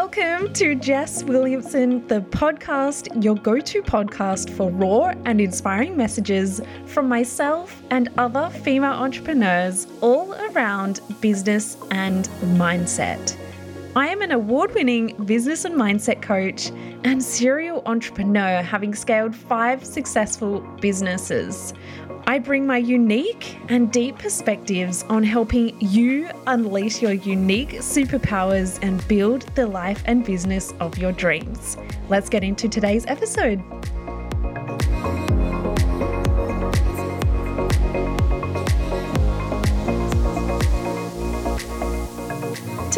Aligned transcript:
Welcome 0.00 0.52
to 0.52 0.76
Jess 0.76 1.24
Williamson, 1.24 2.06
the 2.06 2.20
podcast, 2.20 3.20
your 3.20 3.34
go 3.34 3.58
to 3.58 3.82
podcast 3.82 4.48
for 4.48 4.70
raw 4.70 5.12
and 5.24 5.40
inspiring 5.40 5.96
messages 5.96 6.60
from 6.86 7.08
myself 7.08 7.82
and 7.90 8.08
other 8.16 8.48
female 8.62 8.92
entrepreneurs 8.92 9.88
all 10.00 10.34
around 10.34 11.00
business 11.20 11.76
and 11.90 12.28
mindset. 12.56 13.36
I 13.96 14.06
am 14.06 14.22
an 14.22 14.30
award 14.30 14.72
winning 14.72 15.16
business 15.24 15.64
and 15.64 15.74
mindset 15.74 16.22
coach 16.22 16.70
and 17.02 17.20
serial 17.20 17.82
entrepreneur, 17.84 18.62
having 18.62 18.94
scaled 18.94 19.34
five 19.34 19.84
successful 19.84 20.60
businesses. 20.80 21.74
I 22.28 22.38
bring 22.38 22.66
my 22.66 22.76
unique 22.76 23.56
and 23.70 23.90
deep 23.90 24.18
perspectives 24.18 25.02
on 25.04 25.22
helping 25.22 25.74
you 25.80 26.28
unleash 26.46 27.00
your 27.00 27.14
unique 27.14 27.76
superpowers 27.76 28.78
and 28.82 29.08
build 29.08 29.46
the 29.54 29.66
life 29.66 30.02
and 30.04 30.22
business 30.22 30.74
of 30.78 30.98
your 30.98 31.12
dreams. 31.12 31.78
Let's 32.10 32.28
get 32.28 32.44
into 32.44 32.68
today's 32.68 33.06
episode. 33.06 33.62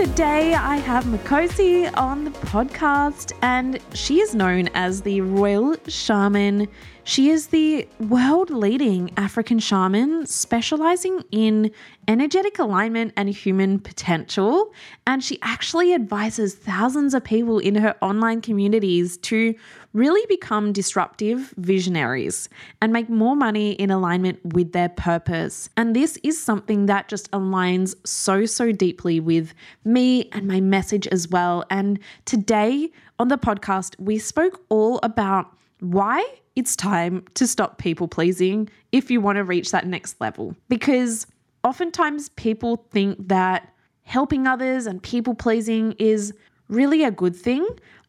Today, 0.01 0.55
I 0.55 0.77
have 0.77 1.05
Makhosi 1.05 1.95
on 1.95 2.25
the 2.25 2.31
podcast, 2.31 3.33
and 3.43 3.79
she 3.93 4.21
is 4.21 4.35
known 4.35 4.69
as 4.69 5.03
the 5.03 5.21
Royal 5.21 5.77
Shaman 5.89 6.69
she 7.11 7.31
is 7.31 7.49
the 7.49 7.89
world 7.99 8.51
leading 8.51 9.11
African 9.17 9.59
shaman 9.59 10.27
specializing 10.27 11.25
in 11.33 11.73
energetic 12.07 12.61
alignment 12.61 13.15
and 13.17 13.29
human 13.29 13.81
potential. 13.81 14.73
And 15.09 15.25
she 15.25 15.39
actually 15.43 15.93
advises 15.93 16.55
thousands 16.55 17.12
of 17.15 17.25
people 17.25 17.59
in 17.59 17.75
her 17.75 17.97
online 18.01 18.41
communities 18.41 19.17
to 19.19 19.57
really 19.92 20.24
become 20.28 20.72
disruptive 20.72 21.52
visionaries 21.56 22.48
and 22.80 22.92
make 22.92 23.08
more 23.08 23.34
money 23.34 23.72
in 23.72 23.91
alignment 23.91 24.38
with 24.55 24.72
their 24.72 24.88
purpose. 24.88 25.69
And 25.77 25.96
this 25.96 26.16
is 26.22 26.41
something 26.41 26.86
that 26.86 27.08
just 27.08 27.30
aligns 27.33 27.94
so, 28.06 28.46
so 28.46 28.72
deeply 28.72 29.20
with 29.20 29.52
me 29.84 30.28
and 30.33 30.46
my 30.46 30.61
message 30.61 31.06
as 31.08 31.28
well. 31.28 31.64
And 31.70 31.98
today 32.24 32.91
on 33.18 33.28
the 33.28 33.38
podcast, 33.38 33.98
we 33.98 34.18
spoke 34.18 34.62
all 34.68 35.00
about 35.02 35.46
why 35.80 36.24
it's 36.56 36.77
time 36.77 37.24
to 37.34 37.46
stop 37.46 37.78
people 37.78 38.06
pleasing 38.06 38.68
if 38.92 39.11
you 39.11 39.20
want 39.20 39.36
to 39.36 39.44
reach 39.44 39.70
that 39.72 39.86
next 39.86 40.20
level. 40.20 40.55
Because 40.68 41.27
oftentimes 41.64 42.28
people 42.30 42.86
think 42.91 43.28
that 43.28 43.72
helping 44.02 44.46
others 44.46 44.86
and 44.86 45.02
people 45.02 45.34
pleasing 45.34 45.92
is 45.92 46.33
really 46.68 47.02
a 47.05 47.11
good 47.11 47.34
thing, 47.34 47.66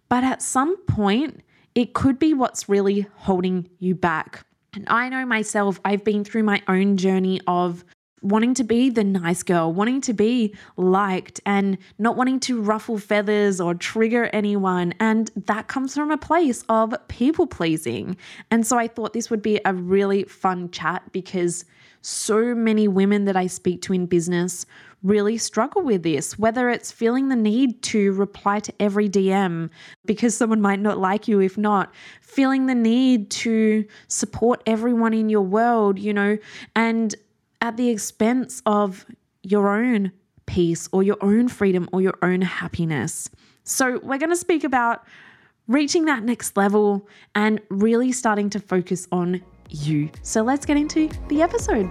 but 0.10 0.24
at 0.24 0.42
some 0.42 0.78
point, 0.86 1.42
it 1.76 1.94
could 1.94 2.20
be 2.20 2.34
what's 2.34 2.68
really 2.70 3.08
holding 3.16 3.70
you 3.80 3.96
back. 3.96 4.46
And 4.74 4.86
I 4.88 5.10
know 5.10 5.26
myself, 5.26 5.80
I've 5.84 6.04
been 6.04 6.24
through 6.24 6.44
my 6.44 6.62
own 6.68 6.98
journey 6.98 7.42
of 7.48 7.84
wanting 8.22 8.54
to 8.54 8.64
be 8.64 8.90
the 8.90 9.04
nice 9.04 9.44
girl, 9.44 9.74
wanting 9.74 10.00
to 10.02 10.14
be 10.14 10.56
liked, 10.78 11.42
and 11.46 11.78
not 11.98 12.16
wanting 12.16 12.40
to 12.40 12.62
ruffle 12.62 12.98
feathers 12.98 13.60
or 13.60 13.74
trigger 13.74 14.30
anyone. 14.32 14.94
And 15.00 15.32
that 15.36 15.68
comes 15.68 15.96
from 15.96 16.12
a 16.12 16.18
place 16.18 16.64
of 16.70 16.94
people 17.08 17.48
pleasing. 17.48 18.16
And 18.52 18.66
so 18.66 18.78
I 18.78 18.88
thought 18.88 19.14
this 19.14 19.30
would 19.30 19.42
be 19.42 19.60
a 19.66 19.74
really 19.74 20.24
fun 20.26 20.70
chat 20.70 21.04
because 21.12 21.66
so 22.02 22.56
many 22.56 22.88
women 22.88 23.26
that 23.26 23.36
I 23.36 23.48
speak 23.48 23.82
to 23.84 23.94
in 23.94 24.06
business 24.06 24.66
really 25.04 25.38
struggle 25.38 25.82
with 25.82 26.04
this, 26.04 26.38
whether 26.38 26.70
it's 26.70 26.92
feeling 26.92 27.30
the 27.30 27.36
need 27.36 27.82
to 27.82 28.12
reply 28.14 28.60
to 28.60 28.74
every 28.80 29.10
DM 29.10 29.70
because 30.06 30.36
someone 30.36 30.62
might 30.62 30.80
not 30.80 30.98
like 30.98 31.28
you 31.28 31.40
if 31.40 31.58
not, 31.58 31.94
feeling 32.22 32.68
the 32.68 32.76
need 32.76 33.30
to 33.32 33.86
support 34.08 34.62
everyone 34.66 35.14
in 35.14 35.30
your 35.30 35.42
world, 35.42 35.98
you 35.98 36.14
know, 36.14 36.38
and 36.76 37.16
at 37.62 37.78
the 37.78 37.90
expense 37.90 38.62
of 38.66 39.06
your 39.44 39.70
own 39.70 40.12
peace 40.46 40.88
or 40.92 41.04
your 41.04 41.18
own 41.22 41.48
freedom 41.48 41.88
or 41.92 42.02
your 42.02 42.18
own 42.22 42.42
happiness. 42.42 43.30
So, 43.64 44.00
we're 44.04 44.18
going 44.18 44.32
to 44.32 44.36
speak 44.36 44.64
about 44.64 45.06
reaching 45.68 46.06
that 46.06 46.24
next 46.24 46.58
level 46.58 47.08
and 47.36 47.62
really 47.70 48.12
starting 48.12 48.50
to 48.52 48.60
focus 48.60 49.08
on 49.12 49.42
you. 49.70 50.10
So, 50.24 50.42
let's 50.42 50.66
get 50.66 50.78
into 50.78 51.10
the 51.30 51.42
episode. 51.42 51.88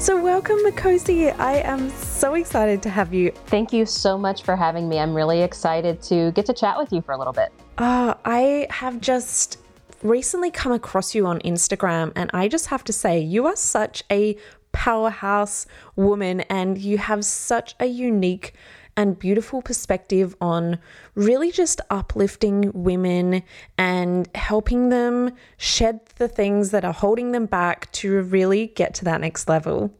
So, 0.00 0.18
welcome, 0.18 0.56
Makhosi. 0.60 1.38
I 1.38 1.56
am 1.56 1.90
so 1.90 2.32
excited 2.32 2.82
to 2.84 2.88
have 2.88 3.12
you. 3.12 3.32
Thank 3.48 3.70
you 3.70 3.84
so 3.84 4.16
much 4.16 4.44
for 4.44 4.56
having 4.56 4.88
me. 4.88 4.98
I'm 4.98 5.12
really 5.12 5.42
excited 5.42 6.00
to 6.04 6.32
get 6.32 6.46
to 6.46 6.54
chat 6.54 6.78
with 6.78 6.90
you 6.90 7.02
for 7.02 7.12
a 7.12 7.18
little 7.18 7.34
bit. 7.34 7.52
Uh, 7.76 8.14
I 8.24 8.66
have 8.70 9.02
just 9.02 9.58
recently 10.02 10.50
come 10.50 10.72
across 10.72 11.14
you 11.14 11.26
on 11.26 11.38
Instagram, 11.40 12.12
and 12.16 12.30
I 12.32 12.48
just 12.48 12.68
have 12.68 12.82
to 12.84 12.94
say, 12.94 13.20
you 13.20 13.44
are 13.44 13.56
such 13.56 14.02
a 14.10 14.38
powerhouse 14.72 15.66
woman, 15.96 16.40
and 16.48 16.78
you 16.78 16.96
have 16.96 17.22
such 17.22 17.74
a 17.78 17.84
unique 17.84 18.54
and 18.96 19.18
beautiful 19.18 19.62
perspective 19.62 20.34
on 20.40 20.78
really 21.14 21.50
just 21.50 21.80
uplifting 21.90 22.70
women 22.74 23.42
and 23.78 24.28
helping 24.34 24.88
them 24.88 25.32
shed 25.56 26.00
the 26.16 26.28
things 26.28 26.70
that 26.70 26.84
are 26.84 26.92
holding 26.92 27.32
them 27.32 27.46
back 27.46 27.90
to 27.92 28.22
really 28.22 28.68
get 28.68 28.94
to 28.94 29.04
that 29.04 29.20
next 29.20 29.48
level. 29.48 29.92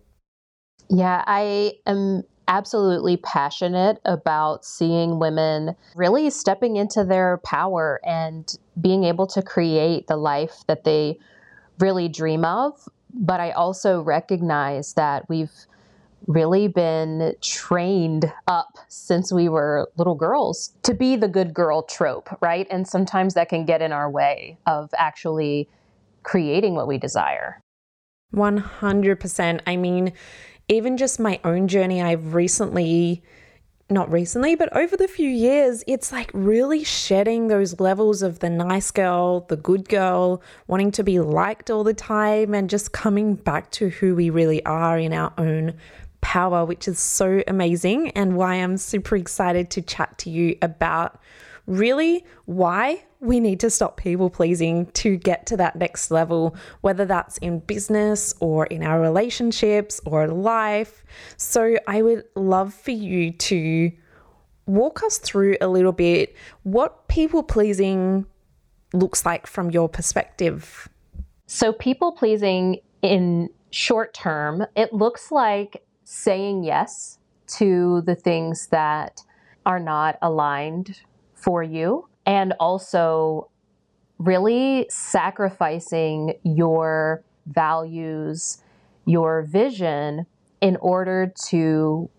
Yeah, 0.88 1.22
I 1.26 1.74
am 1.86 2.24
absolutely 2.48 3.16
passionate 3.16 4.00
about 4.04 4.64
seeing 4.64 5.20
women 5.20 5.76
really 5.94 6.28
stepping 6.30 6.76
into 6.76 7.04
their 7.04 7.38
power 7.44 8.00
and 8.04 8.58
being 8.80 9.04
able 9.04 9.26
to 9.28 9.40
create 9.40 10.08
the 10.08 10.16
life 10.16 10.64
that 10.66 10.82
they 10.82 11.16
really 11.78 12.08
dream 12.08 12.44
of. 12.44 12.88
But 13.14 13.40
I 13.40 13.52
also 13.52 14.02
recognize 14.02 14.94
that 14.94 15.28
we've 15.28 15.52
really 16.26 16.68
been 16.68 17.34
trained 17.40 18.32
up 18.46 18.78
since 18.88 19.32
we 19.32 19.48
were 19.48 19.90
little 19.96 20.14
girls 20.14 20.72
to 20.82 20.94
be 20.94 21.16
the 21.16 21.28
good 21.28 21.54
girl 21.54 21.82
trope, 21.82 22.28
right? 22.40 22.66
And 22.70 22.86
sometimes 22.86 23.34
that 23.34 23.48
can 23.48 23.64
get 23.64 23.82
in 23.82 23.92
our 23.92 24.10
way 24.10 24.58
of 24.66 24.90
actually 24.96 25.68
creating 26.22 26.74
what 26.74 26.86
we 26.86 26.98
desire. 26.98 27.60
100%. 28.34 29.60
I 29.66 29.76
mean, 29.76 30.12
even 30.68 30.96
just 30.96 31.18
my 31.18 31.40
own 31.42 31.66
journey, 31.66 32.00
I've 32.00 32.34
recently, 32.34 33.24
not 33.88 34.10
recently, 34.12 34.54
but 34.54 34.74
over 34.76 34.96
the 34.96 35.08
few 35.08 35.28
years, 35.28 35.82
it's 35.88 36.12
like 36.12 36.30
really 36.32 36.84
shedding 36.84 37.48
those 37.48 37.80
levels 37.80 38.22
of 38.22 38.38
the 38.38 38.50
nice 38.50 38.92
girl, 38.92 39.40
the 39.48 39.56
good 39.56 39.88
girl, 39.88 40.42
wanting 40.68 40.92
to 40.92 41.02
be 41.02 41.18
liked 41.18 41.70
all 41.70 41.82
the 41.82 41.94
time, 41.94 42.54
and 42.54 42.70
just 42.70 42.92
coming 42.92 43.34
back 43.34 43.70
to 43.72 43.88
who 43.88 44.14
we 44.14 44.30
really 44.30 44.64
are 44.64 44.96
in 44.98 45.12
our 45.12 45.32
own 45.38 45.74
power, 46.20 46.64
which 46.64 46.88
is 46.88 46.98
so 46.98 47.42
amazing, 47.46 48.10
and 48.10 48.36
why 48.36 48.54
I'm 48.54 48.76
super 48.76 49.16
excited 49.16 49.70
to 49.70 49.82
chat 49.82 50.18
to 50.18 50.30
you 50.30 50.56
about 50.62 51.20
really 51.66 52.24
why 52.46 53.02
we 53.20 53.38
need 53.38 53.60
to 53.60 53.70
stop 53.70 53.96
people 53.96 54.30
pleasing 54.30 54.86
to 54.86 55.16
get 55.16 55.46
to 55.46 55.56
that 55.58 55.76
next 55.76 56.10
level, 56.10 56.56
whether 56.80 57.04
that's 57.04 57.38
in 57.38 57.60
business 57.60 58.34
or 58.40 58.66
in 58.66 58.82
our 58.82 59.00
relationships 59.00 60.00
or 60.06 60.26
life. 60.26 61.04
So, 61.36 61.76
I 61.86 62.02
would 62.02 62.24
love 62.34 62.72
for 62.74 62.92
you 62.92 63.32
to 63.32 63.92
walk 64.66 65.02
us 65.02 65.18
through 65.18 65.56
a 65.60 65.68
little 65.68 65.92
bit 65.92 66.34
what 66.62 67.08
people 67.08 67.42
pleasing 67.42 68.26
looks 68.92 69.26
like 69.26 69.46
from 69.46 69.70
your 69.70 69.88
perspective. 69.88 70.88
So, 71.46 71.72
people 71.72 72.12
pleasing 72.12 72.78
in 73.02 73.50
short 73.70 74.14
term, 74.14 74.66
it 74.76 74.92
looks 74.92 75.30
like 75.30 75.82
saying 76.10 76.64
yes 76.64 77.20
to 77.46 78.02
the 78.04 78.16
things 78.16 78.66
that 78.72 79.22
are 79.64 79.78
not 79.78 80.18
aligned 80.20 81.00
for 81.34 81.62
you 81.62 82.08
and 82.26 82.52
also 82.58 83.48
really 84.18 84.86
sacrificing 84.90 86.34
your 86.42 87.22
values, 87.46 88.58
your 89.06 89.42
vision 89.42 90.26
in 90.60 90.76
order 90.80 91.32
to 91.48 92.10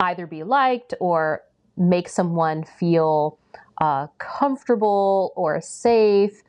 either 0.00 0.26
be 0.26 0.42
liked 0.42 0.92
or 1.00 1.40
make 1.78 2.10
someone 2.10 2.62
feel 2.62 3.38
uh, 3.80 4.06
comfortable 4.18 5.32
or 5.34 5.62
safe. 5.62 6.42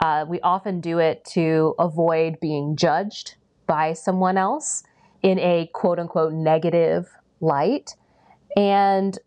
Uh, 0.00 0.24
we 0.26 0.40
often 0.40 0.80
do 0.80 0.98
it 0.98 1.22
to 1.26 1.74
avoid 1.78 2.40
being 2.40 2.76
judged 2.76 3.34
by 3.66 3.92
someone 3.92 4.38
else 4.38 4.84
in 5.22 5.38
a 5.38 5.70
quote 5.72 5.98
unquote 5.98 6.32
negative 6.32 7.08
light. 7.40 7.96
And 8.56 9.18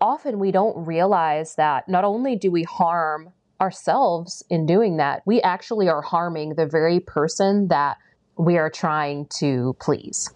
often 0.00 0.38
we 0.38 0.50
don't 0.50 0.86
realize 0.86 1.54
that 1.56 1.88
not 1.88 2.04
only 2.04 2.36
do 2.36 2.50
we 2.50 2.64
harm 2.64 3.32
ourselves 3.60 4.44
in 4.50 4.66
doing 4.66 4.98
that, 4.98 5.22
we 5.24 5.40
actually 5.42 5.88
are 5.88 6.02
harming 6.02 6.54
the 6.54 6.66
very 6.66 7.00
person 7.00 7.68
that 7.68 7.96
we 8.36 8.58
are 8.58 8.70
trying 8.70 9.26
to 9.38 9.74
please. 9.80 10.30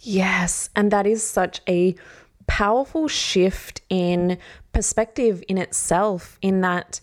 Yes. 0.00 0.68
And 0.74 0.90
that 0.90 1.06
is 1.06 1.22
such 1.22 1.60
a 1.68 1.94
powerful 2.46 3.08
shift 3.08 3.80
in 3.88 4.38
perspective 4.72 5.42
in 5.48 5.58
itself, 5.58 6.38
in 6.42 6.60
that 6.60 7.00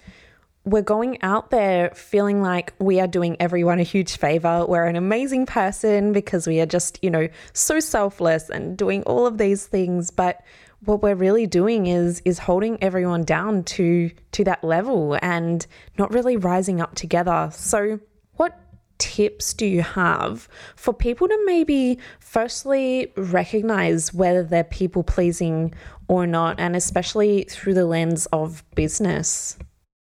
we're 0.66 0.82
going 0.82 1.22
out 1.22 1.50
there 1.50 1.90
feeling 1.92 2.42
like 2.42 2.74
we 2.80 3.00
are 3.00 3.08
doing 3.08 3.36
everyone 3.40 3.80
a 3.80 3.84
huge 3.84 4.18
favor. 4.18 4.66
We're 4.66 4.86
an 4.86 4.96
amazing 4.96 5.46
person 5.46 6.14
because 6.14 6.48
we 6.48 6.62
are 6.62 6.66
just, 6.66 7.00
you 7.02 7.10
know, 7.10 7.28
so 7.52 7.80
selfless 7.80 8.50
and 8.50 8.78
doing 8.78 9.04
all 9.04 9.28
of 9.28 9.38
these 9.38 9.66
things. 9.66 10.10
But 10.10 10.42
what 10.86 11.02
we're 11.02 11.16
really 11.16 11.48
doing 11.48 11.88
is 11.88 12.22
is 12.26 12.40
holding 12.40 12.82
everyone 12.82 13.24
down 13.24 13.64
to 13.64 14.12
to 14.32 14.44
that 14.46 14.64
level 14.64 15.18
and 15.22 15.66
not 15.98 16.14
really 16.14 16.38
rising 16.38 16.82
up 16.82 16.96
together. 16.96 17.50
So 17.54 18.00
what 18.36 18.58
tips 19.00 19.54
do 19.54 19.66
you 19.66 19.82
have 19.82 20.48
for 20.76 20.94
people 20.94 21.28
to 21.28 21.44
maybe 21.46 22.00
firstly 22.20 23.12
recognize 23.18 24.14
whether 24.14 24.44
they're 24.44 24.64
people 24.64 25.04
pleasing 25.04 25.74
or 26.08 26.26
not 26.26 26.60
and 26.60 26.76
especially 26.76 27.44
through 27.50 27.74
the 27.74 27.86
lens 27.86 28.28
of 28.28 28.64
business? 28.76 29.58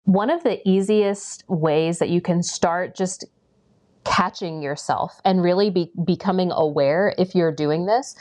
One 0.05 0.31
of 0.31 0.43
the 0.43 0.67
easiest 0.69 1.45
ways 1.49 1.99
that 1.99 2.11
you 2.11 2.21
can 2.21 2.43
start 2.43 2.95
just 2.95 3.25
catching 4.05 4.63
yourself 4.63 5.21
and 5.25 5.43
really 5.43 5.71
be 5.71 5.91
becoming 6.05 6.51
aware 6.53 7.15
if 7.19 7.35
you're 7.35 7.53
doing 7.53 7.87
this 7.87 8.15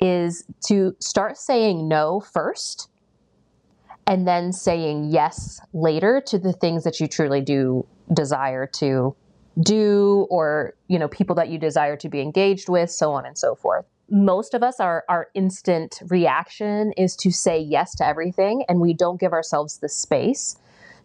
is 0.00 0.44
to 0.66 0.96
start 0.98 1.36
saying 1.36 1.88
no 1.88 2.20
first 2.20 2.88
and 4.06 4.26
then 4.26 4.52
saying 4.52 5.10
yes 5.10 5.60
later 5.72 6.22
to 6.26 6.38
the 6.38 6.52
things 6.52 6.84
that 6.84 7.00
you 7.00 7.06
truly 7.06 7.40
do 7.40 7.86
desire 8.12 8.66
to 8.66 9.14
do 9.60 10.26
or 10.30 10.74
you 10.88 10.98
know 10.98 11.08
people 11.08 11.34
that 11.34 11.48
you 11.48 11.58
desire 11.58 11.96
to 11.96 12.08
be 12.08 12.20
engaged 12.20 12.68
with 12.68 12.90
so 12.90 13.12
on 13.12 13.26
and 13.26 13.36
so 13.36 13.54
forth. 13.54 13.84
Most 14.08 14.54
of 14.54 14.62
us 14.62 14.80
our 14.80 15.04
our 15.08 15.28
instant 15.34 16.00
reaction 16.08 16.92
is 16.96 17.16
to 17.16 17.30
say 17.30 17.58
yes 17.58 17.94
to 17.96 18.06
everything 18.06 18.64
and 18.68 18.80
we 18.80 18.94
don't 18.94 19.20
give 19.20 19.32
ourselves 19.32 19.78
the 19.78 19.88
space 19.88 20.56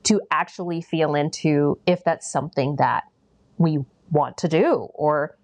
to 0.03 0.21
actually 0.31 0.81
feel 0.81 1.15
into 1.15 1.79
if 1.85 2.03
that's 2.03 2.31
something 2.31 2.75
that 2.77 3.03
we 3.57 3.79
want 4.11 4.37
to 4.37 4.47
do 4.47 4.87
or 4.93 5.37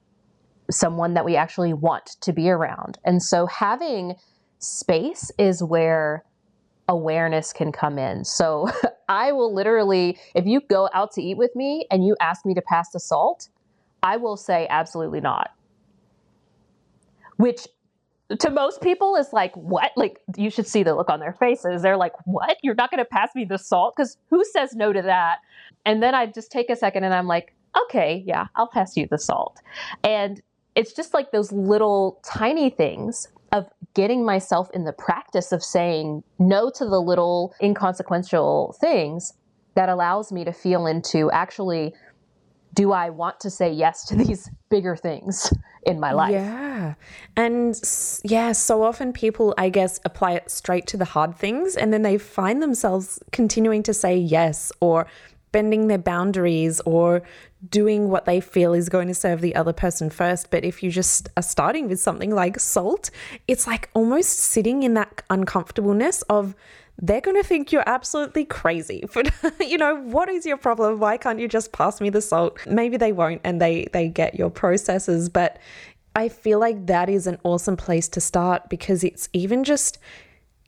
someone 0.70 1.14
that 1.14 1.26
we 1.26 1.36
actually 1.36 1.74
want 1.74 2.18
to 2.22 2.34
be 2.34 2.50
around. 2.50 2.98
And 3.06 3.22
so 3.22 3.46
having 3.46 4.16
space 4.60 5.32
is 5.38 5.64
where 5.64 6.26
awareness 6.88 7.54
can 7.54 7.72
come 7.72 7.98
in. 7.98 8.26
So 8.26 8.70
I 9.10 9.32
will 9.32 9.54
literally, 9.54 10.18
if 10.36 10.46
you 10.46 10.62
go 10.62 10.90
out 10.94 11.12
to 11.14 11.22
eat 11.22 11.38
with 11.38 11.56
me 11.56 11.86
and 11.92 12.06
you 12.06 12.16
ask 12.20 12.46
me 12.46 12.54
to 12.56 12.62
pass 12.62 12.90
the 12.92 13.00
salt, 13.00 13.50
I 14.04 14.18
will 14.18 14.38
say 14.38 14.68
absolutely 14.70 15.22
not. 15.22 15.52
Which 17.38 17.68
to 18.40 18.50
most 18.50 18.82
people 18.82 19.16
is 19.16 19.32
like, 19.32 19.56
what? 19.56 19.92
Like, 19.96 20.20
you 20.36 20.50
should 20.50 20.68
see 20.68 20.84
the 20.84 20.96
look 20.96 21.10
on 21.10 21.20
their 21.20 21.34
faces. 21.34 21.82
They're 21.82 21.98
like, 21.98 22.14
what? 22.26 22.58
You're 22.62 22.76
not 22.76 22.92
going 22.92 23.00
to 23.00 23.06
pass 23.06 23.34
me 23.36 23.46
the 23.46 23.58
salt? 23.58 23.94
Because 23.96 24.18
who 24.30 24.44
says 24.44 24.76
no 24.76 24.92
to 24.92 25.02
that? 25.02 25.38
And 25.86 26.04
then 26.04 26.14
I 26.14 26.26
just 26.26 26.52
take 26.52 26.70
a 26.70 26.76
second 26.76 27.04
and 27.06 27.14
I'm 27.14 27.28
like, 27.28 27.54
okay, 27.86 28.24
yeah, 28.26 28.48
I'll 28.56 28.68
pass 28.68 28.98
you 28.98 29.08
the 29.10 29.18
salt. 29.18 29.60
And 30.04 30.42
it's 30.76 30.94
just 30.94 31.14
like 31.14 31.32
those 31.32 31.52
little 31.52 32.20
tiny 32.24 32.70
things 32.70 33.28
of 33.52 33.68
getting 33.94 34.26
myself 34.26 34.70
in 34.74 34.84
the 34.84 34.92
practice 34.92 35.52
of 35.52 35.64
saying 35.64 36.24
no 36.38 36.70
to 36.72 36.86
the 36.86 37.00
little 37.00 37.54
inconsequential 37.62 38.76
things 38.80 39.34
that 39.76 39.90
allows 39.90 40.32
me 40.32 40.44
to 40.44 40.52
feel 40.52 40.86
into 40.86 41.32
actually 41.32 41.94
do 42.78 42.92
I 42.92 43.10
want 43.10 43.40
to 43.40 43.50
say 43.50 43.72
yes 43.72 44.06
to 44.06 44.16
these 44.24 44.50
bigger 44.70 44.96
things 44.96 45.52
in 45.84 46.00
my 46.00 46.14
life? 46.14 46.32
Yeah. 46.32 46.94
And 47.36 47.76
yeah, 48.24 48.52
so 48.52 48.84
often 48.84 49.12
people, 49.12 49.54
I 49.58 49.70
guess, 49.70 50.00
apply 50.06 50.34
it 50.34 50.52
straight 50.52 50.86
to 50.88 50.98
the 50.98 51.06
hard 51.06 51.36
things 51.36 51.76
and 51.76 51.92
then 51.92 52.04
they 52.04 52.18
find 52.20 52.62
themselves 52.62 53.20
continuing 53.32 53.82
to 53.84 53.94
say 53.94 54.16
yes 54.16 54.72
or 54.80 55.08
bending 55.52 55.88
their 55.88 55.98
boundaries 55.98 56.80
or 56.82 57.24
doing 57.68 58.10
what 58.10 58.26
they 58.26 58.40
feel 58.40 58.74
is 58.74 58.90
going 58.90 59.08
to 59.08 59.16
serve 59.16 59.42
the 59.42 59.56
other 59.56 59.74
person 59.74 60.12
first. 60.12 60.52
But 60.52 60.64
if 60.64 60.84
you 60.84 60.92
just 60.92 61.30
are 61.36 61.42
starting 61.42 61.90
with 61.90 62.00
something 62.00 62.30
like 62.30 62.60
salt, 62.60 63.10
it's 63.48 63.66
like 63.66 63.90
almost 63.96 64.38
sitting 64.38 64.84
in 64.84 64.94
that 64.94 65.24
uncomfortableness 65.32 66.22
of 66.24 66.54
they're 67.00 67.22
going 67.22 67.38
to 67.38 67.48
think 67.48 67.72
you're 67.72 67.88
absolutely 67.88 68.46
crazy. 68.46 69.04
But 69.14 69.68
you 69.68 69.78
know, 69.78 69.96
what 69.96 70.30
is 70.30 70.46
your 70.46 70.58
problem? 70.58 71.00
Why 71.00 71.18
can't 71.18 71.40
you 71.40 71.48
just 71.48 71.72
pass 71.72 72.02
me 72.02 72.10
the 72.10 72.22
salt? 72.22 72.60
Maybe 72.66 72.98
they 72.98 73.12
won't 73.12 73.42
and 73.44 73.62
they 73.62 73.88
they 73.94 74.08
get 74.08 74.36
your 74.36 74.50
processes, 74.50 75.30
but 75.30 75.60
I 76.16 76.30
feel 76.30 76.60
like 76.60 76.88
that 76.88 77.10
is 77.10 77.28
an 77.28 77.38
awesome 77.44 77.78
place 77.78 78.08
to 78.10 78.22
start 78.22 78.70
because 78.70 79.04
it's 79.04 79.30
even 79.34 79.64
just 79.64 80.00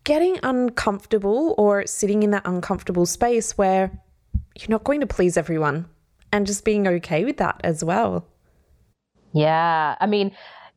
getting 0.04 0.38
uncomfortable 0.44 1.56
or 1.58 1.88
sitting 1.88 2.24
in 2.24 2.32
that 2.32 2.46
uncomfortable 2.46 3.06
space 3.06 3.58
where 3.58 3.92
you're 4.56 4.70
not 4.70 4.84
going 4.84 5.00
to 5.00 5.08
please 5.08 5.38
everyone 5.38 5.88
and 6.32 6.46
just 6.46 6.64
being 6.64 6.88
okay 6.88 7.26
with 7.26 7.38
that 7.38 7.60
as 7.64 7.84
well. 7.84 8.26
Yeah. 9.34 9.96
I 10.00 10.06
mean, 10.06 10.32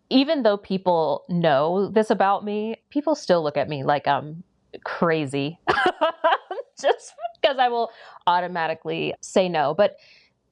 even 0.08 0.42
though 0.42 0.56
people 0.56 1.24
know 1.28 1.88
this 1.88 2.10
about 2.10 2.44
me, 2.44 2.76
people 2.90 3.14
still 3.14 3.42
look 3.42 3.56
at 3.56 3.68
me 3.68 3.84
like 3.84 4.06
I'm 4.06 4.42
crazy 4.84 5.58
just 6.80 7.14
because 7.40 7.58
I 7.58 7.68
will 7.68 7.90
automatically 8.26 9.14
say 9.20 9.48
no. 9.48 9.74
But 9.74 9.96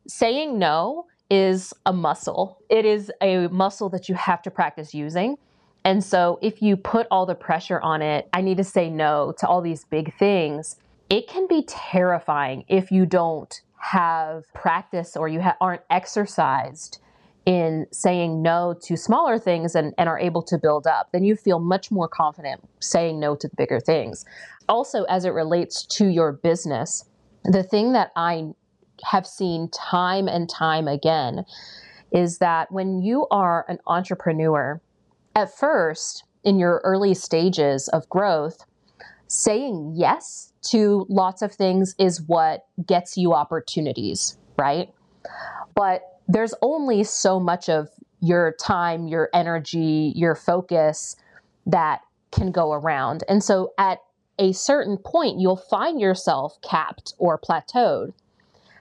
saying 0.07 0.59
no 0.59 1.07
is 1.31 1.73
a 1.87 1.93
muscle, 1.93 2.59
it 2.69 2.85
is 2.85 3.13
a 3.21 3.49
muscle 3.49 3.89
that 3.91 4.09
you 4.09 4.15
have 4.15 4.43
to 4.43 4.51
practice 4.51 4.95
using. 4.95 5.37
And 5.85 6.05
so 6.05 6.39
if 6.43 6.61
you 6.61 6.77
put 6.77 7.07
all 7.11 7.25
the 7.25 7.35
pressure 7.35 7.81
on 7.81 8.03
it, 8.03 8.29
I 8.33 8.43
need 8.43 8.59
to 8.59 8.65
say 8.65 8.91
no 8.91 9.33
to 9.39 9.47
all 9.47 9.63
these 9.63 9.85
big 9.85 10.15
things 10.19 10.77
it 11.11 11.27
can 11.27 11.49
be 11.49 11.65
terrifying 11.67 12.65
if 12.69 12.93
you 12.93 13.05
don't 13.05 13.61
have 13.77 14.45
practice 14.55 15.17
or 15.17 15.29
you 15.29 15.43
ha- 15.43 15.57
aren't 15.61 15.83
exercised 15.91 17.01
in 17.47 17.87
saying 17.91 18.43
no 18.43 18.75
to 18.83 18.97
smaller 18.97 19.39
things 19.39 19.75
and, 19.75 19.95
and 19.97 20.09
are 20.09 20.19
able 20.19 20.43
to 20.43 20.59
build 20.59 20.87
up, 20.87 21.11
then 21.13 21.25
you 21.25 21.37
feel 21.37 21.59
much 21.59 21.91
more 21.91 22.09
confident 22.09 22.61
saying 22.81 23.19
no 23.19 23.35
to 23.35 23.49
the 23.49 23.57
bigger 23.57 23.81
things. 23.81 24.25
Also, 24.69 25.05
as 25.05 25.25
it 25.25 25.31
relates 25.31 25.85
to 25.85 26.07
your 26.07 26.33
business, 26.33 27.05
the 27.45 27.63
thing 27.63 27.93
that 27.93 28.11
I 28.17 28.51
have 29.05 29.27
seen 29.27 29.69
time 29.71 30.29
and 30.29 30.49
time 30.49 30.87
again 30.87 31.45
is 32.13 32.39
that 32.39 32.71
when 32.71 33.03
you 33.03 33.27
are 33.31 33.65
an 33.69 33.79
entrepreneur, 33.87 34.81
at 35.35 35.57
first, 35.57 36.25
in 36.45 36.59
your 36.59 36.81
early 36.85 37.15
stages 37.15 37.89
of 37.89 38.09
growth, 38.09 38.65
saying 39.27 39.95
yes 39.97 40.53
to 40.63 41.07
lots 41.09 41.41
of 41.41 41.53
things 41.53 41.95
is 41.99 42.21
what 42.23 42.67
gets 42.85 43.17
you 43.17 43.33
opportunities, 43.33 44.37
right? 44.59 44.93
But 45.75 46.03
there's 46.31 46.55
only 46.63 47.03
so 47.03 47.41
much 47.41 47.69
of 47.69 47.89
your 48.21 48.53
time, 48.61 49.09
your 49.09 49.29
energy, 49.35 50.13
your 50.15 50.35
focus 50.35 51.17
that 51.67 52.03
can 52.31 52.53
go 52.53 52.73
around. 52.73 53.25
And 53.29 53.43
so 53.43 53.73
at 53.79 53.99
a 54.39 54.53
certain 54.53 54.97
point, 54.97 55.41
you'll 55.41 55.57
find 55.57 56.01
yourself 56.01 56.61
capped 56.63 57.15
or 57.19 57.39
plateaued. 57.39 58.13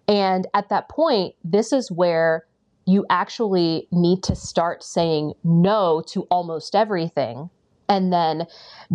And 0.08 0.48
at 0.54 0.70
that 0.70 0.90
point, 0.90 1.36
this 1.44 1.74
is 1.74 1.92
where 1.92 2.46
you 2.86 3.06
actually 3.10 3.88
need 3.92 4.24
to 4.24 4.36
start 4.36 4.84
saying 4.84 5.34
no 5.44 6.04
to 6.08 6.24
almost 6.32 6.76
everything 6.76 7.50
and 7.88 8.14
then 8.14 8.46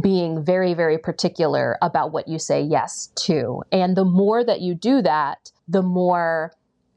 being 0.01 0.45
very, 0.45 0.75
very 0.75 0.99
particular 0.99 1.77
about 1.83 2.13
what 2.13 2.29
you 2.29 2.39
say 2.39 2.63
yes 2.63 3.11
to. 3.17 3.63
And 3.73 3.97
the 3.97 4.05
more 4.05 4.45
that 4.45 4.61
you 4.61 4.75
do 4.75 5.03
that, 5.03 5.51
the 5.67 5.83
more 5.83 6.53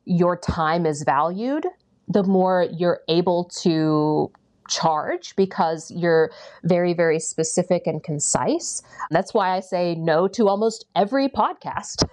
your 0.08 0.38
time 0.38 0.86
is 0.86 1.04
valued, 1.04 1.66
the 2.08 2.24
more 2.24 2.68
you're 2.72 3.02
able 3.10 3.52
to 3.62 4.32
charge 4.70 5.36
because 5.36 5.92
you're 5.92 6.32
very, 6.64 6.94
very 6.94 7.20
specific 7.20 7.88
and 7.88 8.04
concise. 8.04 8.82
That's 9.12 9.34
why 9.34 9.56
I 9.56 9.60
say 9.60 9.96
no 9.96 10.28
to 10.30 10.48
almost 10.48 10.86
every 10.96 11.30
podcast 11.30 12.04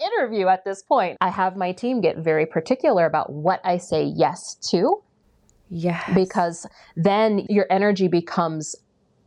interview 0.00 0.48
at 0.48 0.64
this 0.64 0.82
point. 0.82 1.18
I 1.20 1.30
have 1.30 1.56
my 1.56 1.72
team 1.72 2.00
get 2.00 2.18
very 2.18 2.46
particular 2.46 3.06
about 3.06 3.32
what 3.32 3.60
I 3.64 3.78
say 3.78 4.04
yes 4.04 4.56
to. 4.70 5.02
Yeah. 5.70 6.02
Because 6.14 6.66
then 6.96 7.46
your 7.48 7.66
energy 7.70 8.08
becomes 8.08 8.76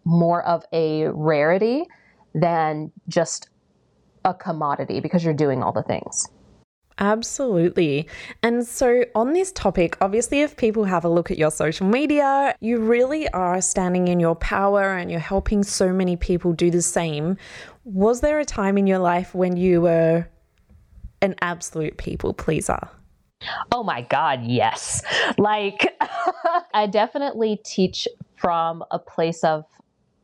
more 0.06 0.44
of 0.44 0.64
a 0.72 1.08
rarity 1.10 1.86
than 2.34 2.92
just 3.08 3.50
a 4.24 4.34
commodity 4.34 5.00
because 5.00 5.24
you're 5.24 5.34
doing 5.34 5.64
all 5.64 5.72
the 5.72 5.84
things. 5.84 6.28
Absolutely. 7.00 8.08
And 8.42 8.66
so, 8.66 9.04
on 9.14 9.34
this 9.34 9.52
topic, 9.52 9.98
obviously, 10.02 10.42
if 10.42 10.58
people 10.58 10.86
have 10.86 11.06
a 11.06 11.10
look 11.10 11.30
at 11.30 11.38
your 11.38 11.52
social 11.52 11.86
media, 11.86 12.56
you 12.60 12.80
really 12.80 13.30
are 13.30 13.62
standing 13.62 14.08
in 14.08 14.20
your 14.20 14.36
power 14.36 14.98
and 14.98 15.12
you're 15.12 15.20
helping 15.20 15.64
so 15.64 15.94
many 15.94 16.16
people 16.16 16.54
do 16.54 16.72
the 16.72 16.82
same. 16.82 17.38
Was 17.84 18.22
there 18.22 18.40
a 18.40 18.46
time 18.46 18.78
in 18.78 18.88
your 18.88 19.00
life 19.00 19.36
when 19.36 19.58
you 19.58 19.82
were 19.82 20.28
an 21.22 21.36
absolute 21.42 21.98
people 21.98 22.34
pleaser? 22.34 22.80
Oh 23.72 23.84
my 23.84 24.02
God, 24.02 24.44
yes. 24.44 25.04
Like, 25.38 25.96
I 26.74 26.88
definitely 26.88 27.62
teach 27.64 28.08
from 28.36 28.84
a 28.90 28.98
place 28.98 29.44
of 29.44 29.66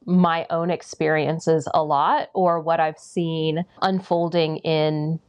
my 0.05 0.45
own 0.49 0.69
experiences 0.69 1.67
a 1.73 1.83
lot 1.83 2.29
or 2.33 2.59
what 2.59 2.79
I've 2.79 2.97
seen 2.97 3.63
unfolding 3.81 4.57
in 4.57 5.19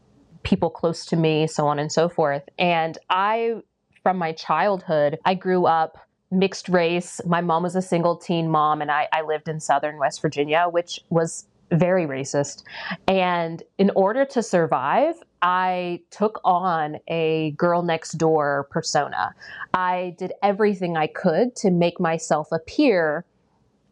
people 0.45 0.71
close 0.71 1.05
to 1.07 1.17
me, 1.17 1.47
so 1.47 1.67
on 1.67 1.79
and 1.79 1.91
so 1.91 2.09
forth. 2.09 2.43
And 2.59 2.97
I, 3.11 3.63
from 4.03 4.19
my 4.19 4.33
childhood, 4.33 5.19
I 5.25 5.35
grew 5.35 5.67
up 5.67 5.99
mixed 6.31 6.69
race. 6.69 7.21
My 7.27 7.41
mom 7.41 7.63
was 7.63 7.77
a 7.77 7.83
single 7.83 8.17
teen 8.17 8.49
mom, 8.51 8.81
and 8.83 8.91
I, 8.91 9.09
I 9.13 9.23
lived 9.23 9.49
in 9.49 9.61
southern 9.61 9.99
West 9.99 10.21
Virginia, 10.21 10.67
which 10.71 11.01
was 11.11 11.47
very 11.71 12.07
racist. 12.07 12.63
And 13.09 13.63
in 13.79 13.91
order 13.97 14.25
to 14.27 14.43
survive, 14.43 15.17
I 15.43 16.01
took 16.11 16.41
on 16.45 16.99
a 17.09 17.53
girl 17.53 17.83
next 17.83 18.13
door 18.13 18.69
persona. 18.71 19.35
I 19.73 20.15
did 20.19 20.33
everything 20.43 20.97
I 20.97 21.07
could 21.07 21.57
to 21.57 21.71
make 21.71 22.01
myself 22.01 22.49
appear 22.53 23.25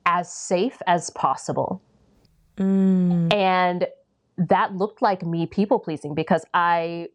as 0.06 0.32
safe 0.32 0.80
as 0.86 1.10
possible. 1.10 1.82
Mm. 2.56 3.32
And 3.32 3.86
that 4.48 4.74
looked 4.74 5.02
like 5.02 5.22
me 5.22 5.46
people 5.46 5.78
pleasing 5.78 6.14
because 6.14 6.44
I 6.54 7.08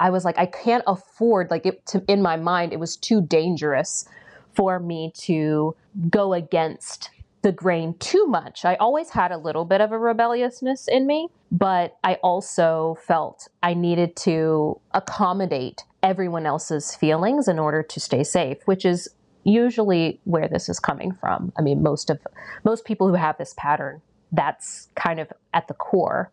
I 0.00 0.10
was 0.10 0.24
like 0.24 0.38
I 0.38 0.46
can't 0.46 0.84
afford 0.86 1.50
like 1.50 1.66
it 1.66 1.84
to 1.86 2.04
in 2.08 2.22
my 2.22 2.36
mind 2.36 2.72
it 2.72 2.80
was 2.80 2.96
too 2.96 3.20
dangerous 3.20 4.08
for 4.54 4.78
me 4.78 5.12
to 5.16 5.76
go 6.10 6.32
against 6.32 7.10
the 7.42 7.52
grain 7.52 7.94
too 7.98 8.26
much. 8.26 8.64
I 8.64 8.74
always 8.76 9.10
had 9.10 9.30
a 9.30 9.38
little 9.38 9.64
bit 9.64 9.80
of 9.80 9.92
a 9.92 9.98
rebelliousness 9.98 10.88
in 10.88 11.06
me, 11.06 11.28
but 11.52 11.96
I 12.02 12.14
also 12.14 12.98
felt 13.06 13.48
I 13.62 13.74
needed 13.74 14.16
to 14.16 14.80
accommodate 14.92 15.84
everyone 16.02 16.46
else's 16.46 16.94
feelings 16.94 17.48
in 17.48 17.58
order 17.58 17.82
to 17.82 18.00
stay 18.00 18.24
safe, 18.24 18.58
which 18.64 18.84
is 18.84 19.08
usually 19.44 20.20
where 20.24 20.48
this 20.48 20.68
is 20.68 20.80
coming 20.80 21.12
from. 21.12 21.52
I 21.56 21.62
mean, 21.62 21.82
most 21.82 22.10
of 22.10 22.20
most 22.64 22.84
people 22.84 23.08
who 23.08 23.14
have 23.14 23.38
this 23.38 23.54
pattern, 23.56 24.02
that's 24.32 24.88
kind 24.94 25.20
of 25.20 25.32
at 25.54 25.68
the 25.68 25.74
core. 25.74 26.32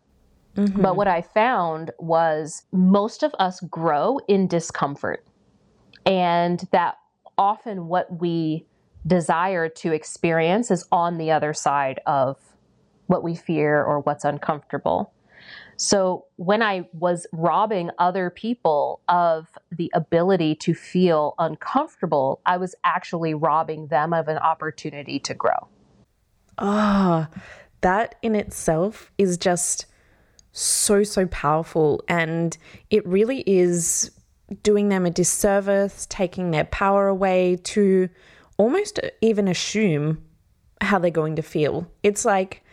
Mm-hmm. 0.56 0.80
But 0.80 0.96
what 0.96 1.08
I 1.08 1.22
found 1.22 1.90
was 1.98 2.62
most 2.72 3.22
of 3.22 3.34
us 3.38 3.60
grow 3.60 4.18
in 4.28 4.46
discomfort. 4.46 5.26
And 6.06 6.66
that 6.72 6.96
often 7.36 7.88
what 7.88 8.20
we 8.20 8.66
desire 9.06 9.68
to 9.68 9.92
experience 9.92 10.70
is 10.70 10.86
on 10.90 11.18
the 11.18 11.30
other 11.30 11.52
side 11.52 12.00
of 12.06 12.38
what 13.06 13.22
we 13.22 13.34
fear 13.34 13.82
or 13.82 14.00
what's 14.00 14.24
uncomfortable. 14.24 15.12
So 15.76 16.24
when 16.36 16.62
I 16.62 16.88
was 16.92 17.26
robbing 17.32 17.90
other 17.98 18.30
people 18.30 19.00
of 19.08 19.46
the 19.70 19.90
ability 19.94 20.54
to 20.56 20.74
feel 20.74 21.34
uncomfortable, 21.38 22.40
I 22.46 22.56
was 22.56 22.74
actually 22.82 23.34
robbing 23.34 23.88
them 23.88 24.12
of 24.12 24.28
an 24.28 24.38
opportunity 24.38 25.18
to 25.20 25.34
grow. 25.34 25.68
Ah, 26.58 27.28
oh, 27.30 27.40
that 27.86 28.16
in 28.20 28.34
itself 28.34 29.12
is 29.16 29.38
just 29.38 29.86
so, 30.50 31.04
so 31.04 31.24
powerful. 31.26 32.02
And 32.08 32.58
it 32.90 33.06
really 33.06 33.44
is 33.46 34.10
doing 34.64 34.88
them 34.88 35.06
a 35.06 35.10
disservice, 35.10 36.04
taking 36.10 36.50
their 36.50 36.64
power 36.64 37.06
away 37.06 37.60
to 37.62 38.08
almost 38.56 38.98
even 39.20 39.46
assume 39.46 40.20
how 40.80 40.98
they're 40.98 41.12
going 41.12 41.36
to 41.36 41.42
feel. 41.42 41.88
It's 42.02 42.24
like, 42.24 42.64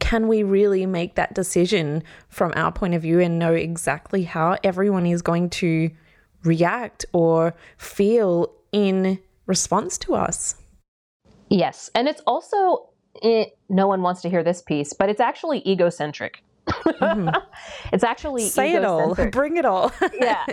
can 0.00 0.28
we 0.28 0.42
really 0.42 0.84
make 0.84 1.14
that 1.14 1.34
decision 1.34 2.02
from 2.28 2.52
our 2.54 2.70
point 2.70 2.92
of 2.92 3.00
view 3.00 3.20
and 3.20 3.38
know 3.38 3.54
exactly 3.54 4.22
how 4.22 4.58
everyone 4.62 5.06
is 5.06 5.22
going 5.22 5.48
to 5.50 5.90
react 6.44 7.06
or 7.14 7.54
feel 7.78 8.52
in 8.72 9.18
response 9.46 9.96
to 9.96 10.14
us? 10.14 10.56
Yes. 11.48 11.90
And 11.94 12.06
it's 12.06 12.20
also, 12.26 12.90
it, 13.22 13.56
no 13.68 13.86
one 13.86 14.02
wants 14.02 14.22
to 14.22 14.30
hear 14.30 14.42
this 14.42 14.62
piece, 14.62 14.92
but 14.92 15.08
it's 15.08 15.20
actually 15.20 15.62
egocentric. 15.68 16.42
Mm-hmm. 16.66 17.30
it's 17.92 18.04
actually 18.04 18.42
say 18.42 18.74
it 18.74 18.84
all, 18.84 19.14
bring 19.30 19.56
it 19.56 19.64
all. 19.64 19.92
yeah, 20.20 20.44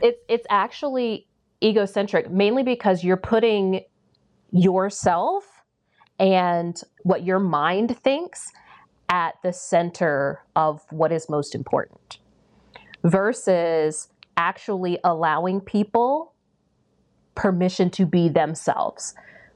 it's 0.00 0.20
it's 0.28 0.46
actually 0.50 1.26
egocentric, 1.62 2.30
mainly 2.30 2.62
because 2.62 3.04
you're 3.04 3.16
putting 3.16 3.82
yourself 4.50 5.44
and 6.18 6.80
what 7.02 7.24
your 7.24 7.38
mind 7.38 7.96
thinks 7.98 8.50
at 9.08 9.34
the 9.42 9.52
center 9.52 10.42
of 10.56 10.82
what 10.90 11.12
is 11.12 11.28
most 11.28 11.54
important 11.54 12.18
versus 13.04 14.08
actually 14.36 14.98
allowing 15.04 15.60
people 15.60 16.32
permission 17.34 17.88
to 17.90 18.04
be 18.04 18.28
themselves 18.28 19.14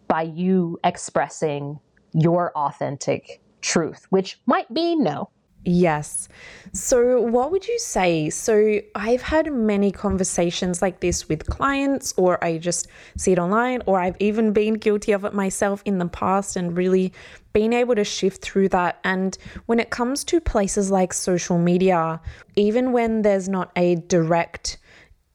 by 0.08 0.22
you 0.22 0.78
expressing 0.84 1.78
your 2.12 2.52
authentic 2.56 3.40
truth, 3.60 4.06
which 4.10 4.38
might 4.46 4.72
be 4.72 4.96
no. 4.96 5.30
Yes. 5.64 6.28
So, 6.72 7.20
what 7.20 7.52
would 7.52 7.68
you 7.68 7.78
say? 7.78 8.30
So, 8.30 8.80
I've 8.96 9.22
had 9.22 9.52
many 9.52 9.92
conversations 9.92 10.82
like 10.82 10.98
this 10.98 11.28
with 11.28 11.46
clients, 11.46 12.12
or 12.16 12.42
I 12.44 12.58
just 12.58 12.88
see 13.16 13.30
it 13.30 13.38
online, 13.38 13.80
or 13.86 14.00
I've 14.00 14.16
even 14.18 14.52
been 14.52 14.74
guilty 14.74 15.12
of 15.12 15.24
it 15.24 15.34
myself 15.34 15.80
in 15.84 15.98
the 15.98 16.08
past 16.08 16.56
and 16.56 16.76
really 16.76 17.12
being 17.52 17.72
able 17.72 17.94
to 17.94 18.02
shift 18.02 18.42
through 18.42 18.70
that. 18.70 18.98
And 19.04 19.38
when 19.66 19.78
it 19.78 19.90
comes 19.90 20.24
to 20.24 20.40
places 20.40 20.90
like 20.90 21.12
social 21.12 21.58
media, 21.58 22.20
even 22.56 22.90
when 22.90 23.22
there's 23.22 23.48
not 23.48 23.70
a 23.76 23.96
direct 23.96 24.78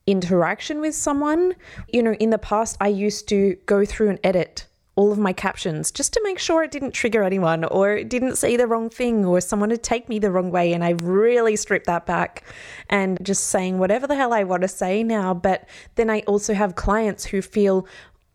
interaction 0.08 0.82
with 0.82 0.96
someone, 0.96 1.54
you 1.88 2.04
know, 2.04 2.14
in 2.14 2.32
the 2.32 2.38
past, 2.38 2.76
I 2.82 2.90
used 2.90 3.30
to 3.30 3.56
go 3.66 3.86
through 3.86 4.10
and 4.10 4.20
edit 4.26 4.68
all 4.98 5.12
of 5.12 5.20
my 5.20 5.32
captions 5.32 5.92
just 5.92 6.12
to 6.12 6.22
make 6.24 6.40
sure 6.40 6.64
it 6.64 6.72
didn't 6.72 6.92
trigger 6.92 7.24
anyone 7.24 7.64
or 7.66 8.04
didn't 8.04 8.36
say 8.36 8.58
the 8.58 8.66
wrong 8.66 8.90
thing 8.90 9.24
or 9.24 9.40
someone 9.40 9.70
would 9.70 9.84
take 9.84 10.10
me 10.10 10.18
the 10.18 10.32
wrong 10.32 10.50
way. 10.50 10.74
And 10.74 10.84
I've 10.84 11.04
really 11.04 11.56
stripped 11.56 11.86
that 11.86 12.08
back 12.08 12.44
and 12.90 13.18
just 13.24 13.46
saying 13.46 13.78
whatever 13.78 14.08
the 14.08 14.16
hell 14.16 14.34
I 14.34 14.44
want 14.44 14.64
to 14.64 14.68
say 14.68 15.04
now. 15.04 15.36
But 15.36 15.70
then 15.96 16.10
I 16.10 16.22
also 16.22 16.56
have 16.56 16.76
clients 16.76 17.26
who 17.26 17.44
feel 17.44 17.88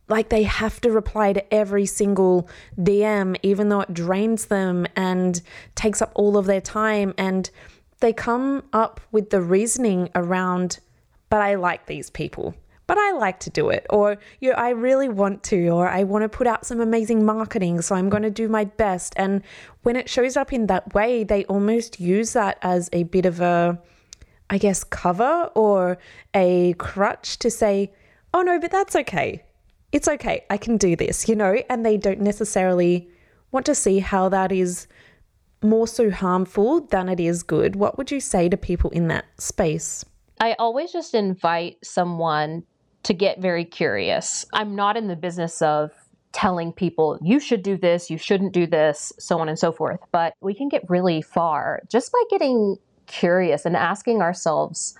like 0.08 0.28
they 0.28 0.44
have 0.44 0.80
to 0.82 0.92
reply 0.92 1.32
to 1.32 1.52
every 1.52 1.84
single 1.84 2.48
DM, 2.78 3.36
even 3.42 3.68
though 3.68 3.80
it 3.80 3.92
drains 3.92 4.46
them 4.46 4.86
and 4.94 5.42
takes 5.74 6.00
up 6.00 6.12
all 6.14 6.36
of 6.36 6.46
their 6.46 6.60
time. 6.60 7.12
And 7.18 7.50
they 7.98 8.12
come 8.12 8.62
up 8.72 9.00
with 9.10 9.30
the 9.30 9.40
reasoning 9.40 10.10
around, 10.14 10.78
but 11.28 11.40
I 11.40 11.56
like 11.56 11.86
these 11.86 12.08
people 12.08 12.54
but 12.92 12.98
I 12.98 13.12
like 13.12 13.40
to 13.40 13.48
do 13.48 13.70
it, 13.70 13.86
or 13.88 14.18
you 14.40 14.50
know, 14.50 14.56
I 14.56 14.68
really 14.68 15.08
want 15.08 15.42
to, 15.44 15.68
or 15.68 15.88
I 15.88 16.02
want 16.02 16.24
to 16.24 16.28
put 16.28 16.46
out 16.46 16.66
some 16.66 16.78
amazing 16.78 17.24
marketing, 17.24 17.80
so 17.80 17.94
I'm 17.94 18.10
going 18.10 18.22
to 18.22 18.30
do 18.30 18.50
my 18.50 18.66
best. 18.66 19.14
And 19.16 19.40
when 19.82 19.96
it 19.96 20.10
shows 20.10 20.36
up 20.36 20.52
in 20.52 20.66
that 20.66 20.92
way, 20.92 21.24
they 21.24 21.46
almost 21.46 22.00
use 22.00 22.34
that 22.34 22.58
as 22.60 22.90
a 22.92 23.04
bit 23.04 23.24
of 23.24 23.40
a, 23.40 23.80
I 24.50 24.58
guess, 24.58 24.84
cover 24.84 25.50
or 25.54 25.96
a 26.34 26.74
crutch 26.74 27.38
to 27.38 27.50
say, 27.50 27.94
oh 28.34 28.42
no, 28.42 28.60
but 28.60 28.70
that's 28.70 28.94
okay. 28.94 29.42
It's 29.92 30.06
okay. 30.06 30.44
I 30.50 30.58
can 30.58 30.76
do 30.76 30.94
this, 30.94 31.30
you 31.30 31.34
know, 31.34 31.62
and 31.70 31.86
they 31.86 31.96
don't 31.96 32.20
necessarily 32.20 33.08
want 33.52 33.64
to 33.64 33.74
see 33.74 34.00
how 34.00 34.28
that 34.28 34.52
is 34.52 34.86
more 35.62 35.88
so 35.88 36.10
harmful 36.10 36.82
than 36.82 37.08
it 37.08 37.20
is 37.20 37.42
good. 37.42 37.74
What 37.74 37.96
would 37.96 38.10
you 38.10 38.20
say 38.20 38.50
to 38.50 38.58
people 38.58 38.90
in 38.90 39.08
that 39.08 39.24
space? 39.38 40.04
I 40.38 40.56
always 40.58 40.92
just 40.92 41.14
invite 41.14 41.78
someone 41.82 42.64
to 43.04 43.14
get 43.14 43.40
very 43.40 43.64
curious. 43.64 44.44
I'm 44.52 44.74
not 44.76 44.96
in 44.96 45.08
the 45.08 45.16
business 45.16 45.60
of 45.62 45.90
telling 46.32 46.72
people 46.72 47.18
you 47.22 47.38
should 47.38 47.62
do 47.62 47.76
this, 47.76 48.10
you 48.10 48.18
shouldn't 48.18 48.52
do 48.52 48.66
this, 48.66 49.12
so 49.18 49.38
on 49.38 49.48
and 49.48 49.58
so 49.58 49.70
forth. 49.70 50.00
But 50.12 50.34
we 50.40 50.54
can 50.54 50.68
get 50.68 50.88
really 50.88 51.22
far 51.22 51.82
just 51.88 52.10
by 52.10 52.22
getting 52.30 52.78
curious 53.06 53.66
and 53.66 53.76
asking 53.76 54.22
ourselves 54.22 54.96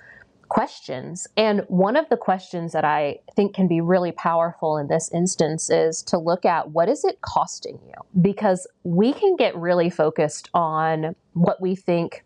questions. 0.49 1.27
And 1.35 1.61
one 1.67 1.95
of 1.95 2.07
the 2.09 2.17
questions 2.17 2.73
that 2.73 2.85
I 2.85 3.19
think 3.35 3.55
can 3.55 3.67
be 3.67 3.81
really 3.81 4.11
powerful 4.11 4.77
in 4.77 4.87
this 4.87 5.09
instance 5.11 5.71
is 5.71 6.03
to 6.03 6.19
look 6.19 6.45
at 6.45 6.69
what 6.69 6.89
is 6.89 7.03
it 7.03 7.19
costing 7.21 7.79
you? 7.87 8.21
Because 8.21 8.67
we 8.83 9.13
can 9.13 9.35
get 9.35 9.55
really 9.55 9.89
focused 9.89 10.49
on 10.53 11.15
what 11.33 11.59
we 11.59 11.75
think 11.75 12.23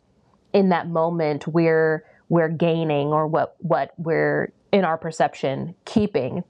in 0.51 0.69
that 0.69 0.89
moment 0.89 1.47
we're 1.47 2.03
we're 2.29 2.49
gaining 2.49 3.07
or 3.07 3.27
what 3.27 3.55
what 3.59 3.93
we're 3.97 4.51
in 4.71 4.85
our 4.85 4.97
perception 4.97 5.75
keeping. 5.85 6.43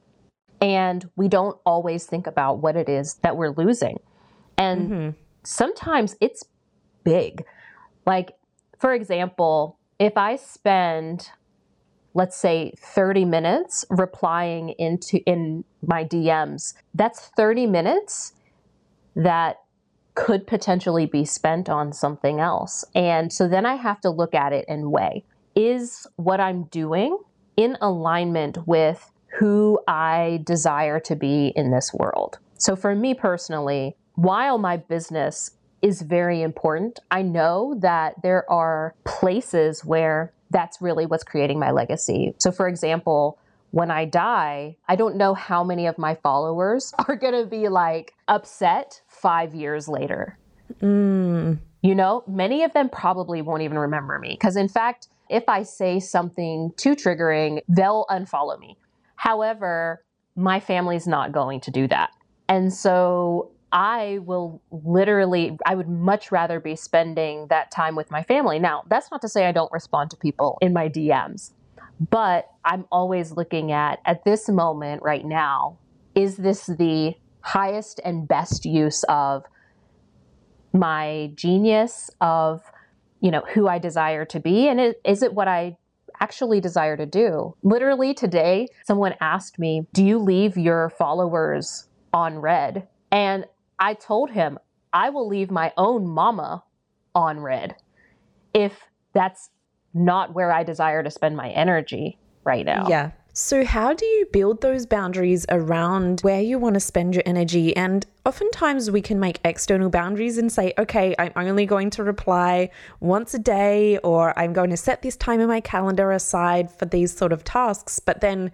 And 0.59 1.09
we 1.15 1.27
don't 1.27 1.57
always 1.65 2.05
think 2.05 2.27
about 2.27 2.59
what 2.59 2.75
it 2.75 2.89
is 2.89 3.15
that 3.15 3.37
we're 3.37 3.51
losing. 3.51 3.99
And 4.57 4.89
mm-hmm. 4.89 5.09
sometimes 5.43 6.15
it's 6.19 6.43
big. 7.03 7.45
Like, 8.05 8.31
for 8.79 8.93
example, 8.93 9.77
if 9.99 10.17
I 10.17 10.35
spend, 10.35 11.29
let's 12.13 12.35
say, 12.35 12.73
30 12.77 13.25
minutes 13.25 13.85
replying 13.89 14.69
into 14.79 15.19
in 15.25 15.63
my 15.85 16.03
DMs, 16.03 16.73
that's 16.95 17.27
30 17.37 17.67
minutes 17.67 18.33
that 19.15 19.57
could 20.15 20.47
potentially 20.47 21.05
be 21.05 21.23
spent 21.23 21.69
on 21.69 21.93
something 21.93 22.39
else. 22.39 22.83
And 22.95 23.31
so 23.31 23.47
then 23.47 23.67
I 23.67 23.75
have 23.75 24.01
to 24.01 24.09
look 24.09 24.33
at 24.33 24.51
it 24.51 24.65
and 24.67 24.91
weigh 24.91 25.23
is 25.55 26.07
what 26.17 26.39
I'm 26.39 26.63
doing 26.65 27.17
in 27.57 27.77
alignment 27.81 28.67
with 28.67 29.11
who 29.39 29.79
I 29.87 30.41
desire 30.45 30.99
to 31.01 31.15
be 31.15 31.51
in 31.55 31.71
this 31.71 31.93
world. 31.93 32.39
So 32.57 32.75
for 32.75 32.95
me 32.95 33.13
personally, 33.13 33.95
while 34.15 34.57
my 34.57 34.77
business 34.77 35.51
is 35.81 36.01
very 36.01 36.41
important, 36.41 36.99
I 37.11 37.21
know 37.21 37.75
that 37.79 38.21
there 38.23 38.49
are 38.49 38.95
places 39.03 39.85
where 39.85 40.33
that's 40.49 40.81
really 40.81 41.05
what's 41.05 41.23
creating 41.23 41.59
my 41.59 41.71
legacy. 41.71 42.33
So 42.39 42.51
for 42.51 42.67
example, 42.67 43.37
when 43.71 43.91
I 43.91 44.05
die, 44.05 44.77
I 44.87 44.95
don't 44.95 45.17
know 45.17 45.33
how 45.33 45.63
many 45.63 45.87
of 45.87 45.97
my 45.97 46.15
followers 46.15 46.93
are 47.07 47.15
going 47.15 47.33
to 47.33 47.45
be 47.45 47.67
like 47.67 48.13
upset 48.27 49.01
five 49.07 49.53
years 49.53 49.87
later. 49.87 50.37
Mm. 50.81 51.59
You 51.81 51.95
know, 51.95 52.23
many 52.27 52.63
of 52.63 52.73
them 52.73 52.89
probably 52.89 53.41
won't 53.41 53.61
even 53.61 53.77
remember 53.77 54.17
me 54.19 54.29
because, 54.29 54.55
in 54.55 54.67
fact, 54.67 55.07
if 55.29 55.43
I 55.47 55.63
say 55.63 55.99
something 55.99 56.71
too 56.77 56.95
triggering, 56.95 57.61
they'll 57.67 58.05
unfollow 58.09 58.59
me. 58.59 58.77
However, 59.15 60.03
my 60.35 60.59
family's 60.59 61.07
not 61.07 61.31
going 61.31 61.59
to 61.61 61.71
do 61.71 61.87
that. 61.87 62.11
And 62.47 62.71
so 62.71 63.51
I 63.71 64.19
will 64.23 64.61
literally, 64.71 65.57
I 65.65 65.75
would 65.75 65.89
much 65.89 66.31
rather 66.31 66.59
be 66.59 66.75
spending 66.75 67.47
that 67.49 67.71
time 67.71 67.95
with 67.95 68.09
my 68.11 68.23
family. 68.23 68.59
Now, 68.59 68.83
that's 68.87 69.11
not 69.11 69.21
to 69.21 69.29
say 69.29 69.45
I 69.45 69.51
don't 69.51 69.71
respond 69.71 70.11
to 70.11 70.17
people 70.17 70.57
in 70.61 70.71
my 70.73 70.87
DMs, 70.87 71.51
but 72.09 72.49
I'm 72.63 72.85
always 72.91 73.31
looking 73.31 73.71
at, 73.71 73.99
at 74.05 74.23
this 74.23 74.47
moment 74.47 75.03
right 75.03 75.25
now, 75.25 75.79
is 76.15 76.37
this 76.37 76.67
the 76.67 77.15
highest 77.41 77.99
and 78.05 78.27
best 78.27 78.65
use 78.65 79.03
of 79.09 79.43
my 80.73 81.31
genius, 81.35 82.09
of, 82.21 82.61
you 83.19 83.31
know, 83.31 83.43
who 83.53 83.67
I 83.67 83.79
desire 83.79 84.25
to 84.25 84.39
be? 84.39 84.67
And 84.67 84.95
is 85.03 85.23
it 85.23 85.33
what 85.33 85.47
I 85.47 85.77
actually 86.19 86.61
desire 86.61 86.97
to 86.97 87.05
do? 87.05 87.55
Literally 87.63 88.13
today, 88.13 88.67
someone 88.85 89.15
asked 89.21 89.59
me, 89.59 89.87
Do 89.93 90.03
you 90.03 90.17
leave 90.19 90.57
your 90.57 90.89
followers 90.97 91.87
on 92.13 92.39
red?" 92.39 92.87
And 93.11 93.45
I 93.79 93.93
told 93.93 94.31
him, 94.31 94.57
I 94.93 95.09
will 95.09 95.27
leave 95.27 95.51
my 95.51 95.73
own 95.77 96.07
mama 96.07 96.63
on 97.13 97.39
red 97.39 97.75
if 98.53 98.79
that's 99.13 99.49
not 99.93 100.33
where 100.33 100.51
I 100.51 100.63
desire 100.63 101.03
to 101.03 101.11
spend 101.11 101.35
my 101.35 101.49
energy 101.49 102.17
right 102.43 102.65
now. 102.65 102.87
Yeah. 102.87 103.11
So, 103.39 103.63
how 103.63 103.93
do 103.93 104.03
you 104.03 104.25
build 104.25 104.61
those 104.61 104.87
boundaries 104.87 105.45
around 105.49 106.21
where 106.21 106.41
you 106.41 106.57
want 106.57 106.73
to 106.73 106.79
spend 106.79 107.13
your 107.13 107.21
energy? 107.23 107.75
And 107.77 108.03
oftentimes 108.25 108.89
we 108.89 108.99
can 108.99 109.19
make 109.19 109.39
external 109.45 109.91
boundaries 109.91 110.39
and 110.39 110.51
say, 110.51 110.73
okay, 110.79 111.13
I'm 111.19 111.33
only 111.35 111.67
going 111.67 111.91
to 111.91 112.03
reply 112.03 112.71
once 112.99 113.35
a 113.35 113.39
day, 113.39 113.99
or 113.99 114.37
I'm 114.39 114.53
going 114.53 114.71
to 114.71 114.75
set 114.75 115.03
this 115.03 115.15
time 115.15 115.39
in 115.39 115.47
my 115.47 115.61
calendar 115.61 116.11
aside 116.11 116.71
for 116.71 116.85
these 116.85 117.15
sort 117.15 117.31
of 117.31 117.43
tasks. 117.43 117.99
But 117.99 118.21
then 118.21 118.51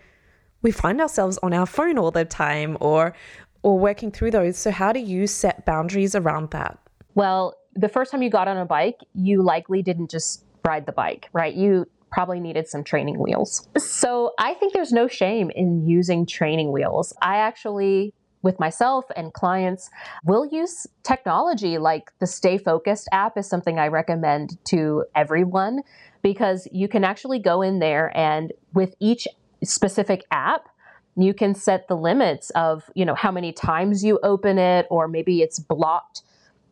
we 0.63 0.71
find 0.71 0.99
ourselves 0.99 1.39
on 1.41 1.53
our 1.53 1.65
phone 1.65 1.97
all 1.97 2.11
the 2.11 2.25
time 2.25 2.75
or 2.81 3.13
or 3.61 3.79
working 3.79 4.11
through 4.11 4.31
those. 4.31 4.57
So, 4.57 4.69
how 4.69 4.91
do 4.91 4.99
you 4.99 5.27
set 5.27 5.65
boundaries 5.65 6.13
around 6.13 6.51
that? 6.51 6.77
Well, 7.15 7.55
the 7.73 7.87
first 7.87 8.11
time 8.11 8.21
you 8.21 8.29
got 8.29 8.49
on 8.49 8.57
a 8.57 8.65
bike, 8.65 8.97
you 9.13 9.43
likely 9.43 9.81
didn't 9.81 10.11
just 10.11 10.43
ride 10.65 10.85
the 10.85 10.91
bike, 10.91 11.29
right? 11.31 11.53
You 11.53 11.87
probably 12.13 12.39
needed 12.39 12.67
some 12.67 12.83
training 12.83 13.17
wheels. 13.19 13.67
So, 13.77 14.33
I 14.39 14.53
think 14.53 14.73
there's 14.73 14.93
no 14.93 15.07
shame 15.07 15.49
in 15.55 15.87
using 15.87 16.25
training 16.25 16.71
wheels. 16.71 17.13
I 17.21 17.37
actually 17.37 18.13
with 18.43 18.59
myself 18.59 19.05
and 19.15 19.33
clients 19.33 19.89
will 20.25 20.45
use 20.45 20.85
technology 21.01 21.77
like 21.77 22.11
the 22.19 22.27
Stay 22.27 22.57
Focused 22.57 23.07
app 23.11 23.37
is 23.37 23.47
something 23.47 23.79
I 23.79 23.87
recommend 23.87 24.57
to 24.65 25.05
everyone 25.15 25.81
because 26.21 26.67
you 26.71 26.87
can 26.87 27.03
actually 27.03 27.39
go 27.39 27.61
in 27.61 27.79
there 27.79 28.15
and 28.15 28.51
with 28.73 28.93
each 28.99 29.27
specific 29.63 30.25
app 30.29 30.67
you 31.15 31.33
can 31.33 31.53
set 31.53 31.87
the 31.87 31.95
limits 31.95 32.49
of 32.51 32.89
you 32.95 33.05
know 33.05 33.15
how 33.15 33.31
many 33.31 33.51
times 33.53 34.03
you 34.03 34.19
open 34.23 34.57
it 34.57 34.85
or 34.89 35.07
maybe 35.07 35.41
it's 35.41 35.59
blocked 35.59 36.23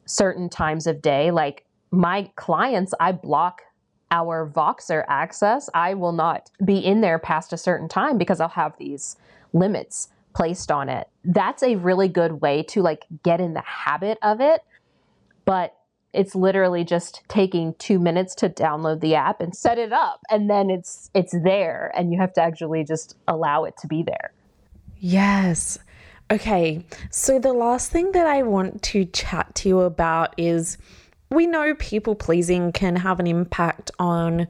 certain 0.06 0.49
times 0.49 0.88
of 0.88 1.01
day 1.01 1.32
like 1.32 1.63
my 1.91 2.30
clients 2.36 2.93
i 2.99 3.12
block 3.12 3.62
our 4.12 4.47
voxer 4.47 5.04
access 5.08 5.69
i 5.74 5.93
will 5.93 6.12
not 6.12 6.52
be 6.63 6.78
in 6.78 7.02
there 7.02 7.17
past 7.17 7.54
a 7.54 7.58
certain 7.58 7.88
time 7.88 8.17
because 8.17 8.39
i'll 8.39 8.50
have 8.50 8.78
these 8.78 9.15
limits 9.54 10.10
placed 10.34 10.71
on 10.71 10.89
it. 10.89 11.10
That's 11.24 11.63
a 11.63 11.76
really 11.76 12.08
good 12.08 12.41
way 12.41 12.63
to 12.63 12.82
like 12.82 13.06
get 13.24 13.41
in 13.41 13.54
the 13.54 13.62
habit 13.62 14.17
of 14.21 14.41
it 14.41 14.62
but 15.45 15.76
it's 16.13 16.36
literally 16.36 16.84
just 16.84 17.21
taking 17.30 17.74
two 17.76 17.97
minutes 17.97 18.36
to 18.36 18.50
download 18.50 19.00
the 19.00 19.15
app 19.15 19.41
and 19.41 19.56
set 19.56 19.78
it 19.78 19.93
up 19.93 20.21
and 20.30 20.50
then 20.50 20.69
it's 20.69 21.10
it's 21.13 21.34
there 21.43 21.91
and 21.95 22.12
you 22.12 22.19
have 22.19 22.34
to 22.34 22.41
actually 22.41 22.84
just 22.84 23.15
allow 23.28 23.63
it 23.63 23.76
to 23.78 23.88
be 23.88 24.04
there. 24.04 24.32
Yes. 25.00 25.80
Okay 26.30 26.86
so 27.10 27.39
the 27.39 27.54
last 27.54 27.91
thing 27.91 28.13
that 28.13 28.26
i 28.26 28.41
want 28.41 28.82
to 28.82 29.04
chat 29.06 29.54
to 29.56 29.67
you 29.67 29.80
about 29.82 30.34
is 30.38 30.78
we 31.32 31.48
know 31.48 31.74
people 31.76 32.13
pleasing 32.13 32.72
can 32.72 32.96
have 32.96 33.20
an 33.20 33.28
impact 33.28 33.89
on 33.98 34.48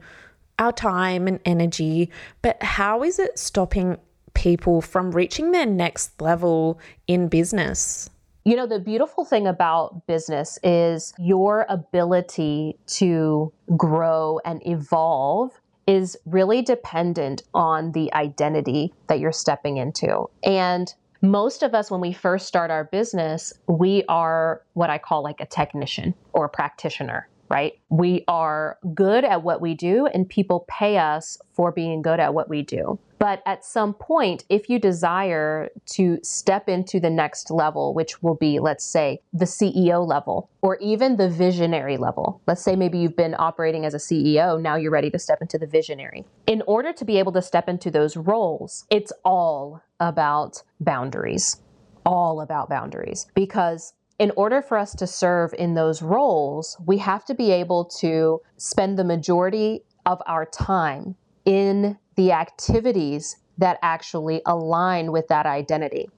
our 0.58 0.72
time 0.72 1.26
and 1.26 1.40
energy 1.44 2.10
but 2.42 2.62
how 2.62 3.02
is 3.02 3.18
it 3.18 3.38
stopping 3.38 3.96
people 4.34 4.80
from 4.80 5.12
reaching 5.12 5.52
their 5.52 5.66
next 5.66 6.20
level 6.20 6.78
in 7.06 7.28
business 7.28 8.10
you 8.44 8.56
know, 8.56 8.66
the 8.66 8.80
beautiful 8.80 9.24
thing 9.24 9.46
about 9.46 10.06
business 10.08 10.58
is 10.64 11.14
your 11.16 11.64
ability 11.68 12.76
to 12.88 13.52
grow 13.76 14.40
and 14.44 14.60
evolve 14.66 15.52
is 15.86 16.16
really 16.26 16.62
dependent 16.62 17.42
on 17.54 17.92
the 17.92 18.12
identity 18.14 18.92
that 19.06 19.20
you're 19.20 19.32
stepping 19.32 19.76
into. 19.76 20.28
And 20.42 20.92
most 21.22 21.62
of 21.62 21.72
us, 21.72 21.90
when 21.90 22.00
we 22.00 22.12
first 22.12 22.46
start 22.46 22.70
our 22.70 22.84
business, 22.84 23.52
we 23.68 24.02
are 24.08 24.62
what 24.74 24.90
I 24.90 24.98
call 24.98 25.22
like 25.22 25.40
a 25.40 25.46
technician 25.46 26.14
or 26.32 26.44
a 26.44 26.48
practitioner, 26.48 27.28
right? 27.48 27.74
We 27.90 28.24
are 28.26 28.76
good 28.92 29.24
at 29.24 29.44
what 29.44 29.60
we 29.60 29.74
do, 29.74 30.06
and 30.06 30.28
people 30.28 30.66
pay 30.68 30.98
us 30.98 31.38
for 31.52 31.70
being 31.70 32.02
good 32.02 32.18
at 32.18 32.34
what 32.34 32.48
we 32.48 32.62
do. 32.62 32.98
But 33.22 33.40
at 33.46 33.64
some 33.64 33.94
point, 33.94 34.44
if 34.48 34.68
you 34.68 34.80
desire 34.80 35.70
to 35.92 36.18
step 36.24 36.68
into 36.68 36.98
the 36.98 37.08
next 37.08 37.52
level, 37.52 37.94
which 37.94 38.20
will 38.20 38.34
be, 38.34 38.58
let's 38.58 38.84
say, 38.84 39.20
the 39.32 39.44
CEO 39.44 40.04
level 40.04 40.50
or 40.60 40.76
even 40.78 41.18
the 41.18 41.28
visionary 41.28 41.96
level, 41.96 42.42
let's 42.48 42.62
say 42.62 42.74
maybe 42.74 42.98
you've 42.98 43.14
been 43.14 43.36
operating 43.38 43.84
as 43.84 43.94
a 43.94 43.98
CEO, 43.98 44.60
now 44.60 44.74
you're 44.74 44.90
ready 44.90 45.08
to 45.08 45.20
step 45.20 45.38
into 45.40 45.56
the 45.56 45.68
visionary. 45.68 46.24
In 46.48 46.64
order 46.66 46.92
to 46.92 47.04
be 47.04 47.16
able 47.16 47.30
to 47.30 47.42
step 47.42 47.68
into 47.68 47.92
those 47.92 48.16
roles, 48.16 48.86
it's 48.90 49.12
all 49.24 49.80
about 50.00 50.64
boundaries, 50.80 51.62
all 52.04 52.40
about 52.40 52.68
boundaries. 52.68 53.28
Because 53.36 53.94
in 54.18 54.32
order 54.36 54.60
for 54.60 54.76
us 54.76 54.96
to 54.96 55.06
serve 55.06 55.54
in 55.56 55.74
those 55.74 56.02
roles, 56.02 56.76
we 56.86 56.98
have 56.98 57.24
to 57.26 57.34
be 57.34 57.52
able 57.52 57.84
to 58.00 58.40
spend 58.56 58.98
the 58.98 59.04
majority 59.04 59.84
of 60.06 60.20
our 60.26 60.44
time 60.44 61.14
in 61.44 61.98
the 62.16 62.32
activities 62.32 63.36
that 63.58 63.78
actually 63.82 64.42
align 64.46 65.12
with 65.12 65.28
that 65.28 65.46
identity. 65.46 66.08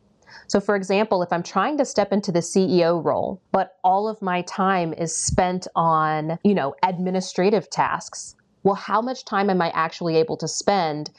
So, 0.48 0.60
for 0.60 0.76
example, 0.76 1.22
if 1.22 1.32
I'm 1.32 1.42
trying 1.42 1.78
to 1.78 1.84
step 1.84 2.12
into 2.12 2.32
the 2.32 2.40
CEO 2.40 3.02
role, 3.04 3.40
but 3.52 3.76
all 3.84 4.08
of 4.08 4.20
my 4.20 4.42
time 4.42 4.92
is 4.92 5.16
spent 5.16 5.66
on, 5.74 6.38
you 6.42 6.54
know, 6.54 6.74
administrative 6.82 7.70
tasks, 7.70 8.34
well, 8.62 8.74
how 8.74 9.00
much 9.00 9.24
time 9.24 9.50
am 9.50 9.60
I 9.60 9.70
actually 9.70 10.16
able 10.16 10.36
to 10.38 10.48
spend 10.48 11.10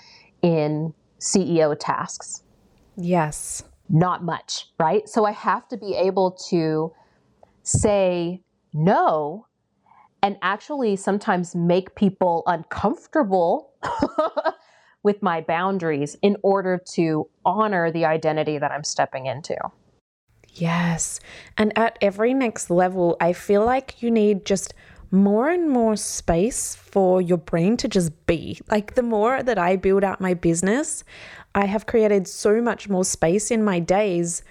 in 0.42 0.94
CEO 1.20 1.76
tasks? 1.80 2.44
Yes. 2.98 3.64
Not 3.90 4.24
much, 4.24 4.68
right? 4.80 5.08
So 5.08 5.26
I 5.26 5.32
have 5.32 5.68
to 5.70 5.78
be 5.78 5.96
able 5.96 6.32
to 6.50 6.92
say 7.64 8.42
no 8.74 9.46
and 10.24 10.38
actually 10.42 10.96
sometimes 10.96 11.56
make 11.56 11.94
people 11.96 12.42
uncomfortable 12.48 13.74
with 15.06 15.22
my 15.22 15.40
boundaries 15.40 16.18
in 16.24 16.36
order 16.42 16.82
to 16.94 17.30
honor 17.46 17.92
the 17.92 18.04
identity 18.04 18.58
that 18.58 18.72
I'm 18.72 18.84
stepping 18.84 19.28
into. 19.28 19.56
Yes. 20.56 21.20
And 21.58 21.78
at 21.78 22.00
every 22.02 22.34
next 22.34 22.72
level, 22.72 23.16
I 23.22 23.32
feel 23.32 23.64
like 23.64 24.02
you 24.02 24.10
need 24.10 24.46
just 24.46 24.74
more 25.12 25.50
and 25.50 25.70
more 25.70 25.96
space 25.96 26.76
for 26.76 27.22
your 27.22 27.38
brain 27.38 27.78
to 27.78 27.88
just 27.88 28.26
be. 28.26 28.60
Like 28.72 28.96
the 28.96 29.04
more 29.04 29.44
that 29.44 29.60
I 29.60 29.76
build 29.76 30.04
out 30.04 30.20
my 30.20 30.34
business, 30.34 31.04
I 31.54 31.68
have 31.68 31.86
created 31.86 32.28
so 32.28 32.60
much 32.60 32.90
more 32.90 33.06
space 33.06 33.52
in 33.52 33.64
my 33.64 33.80
days 33.80 34.42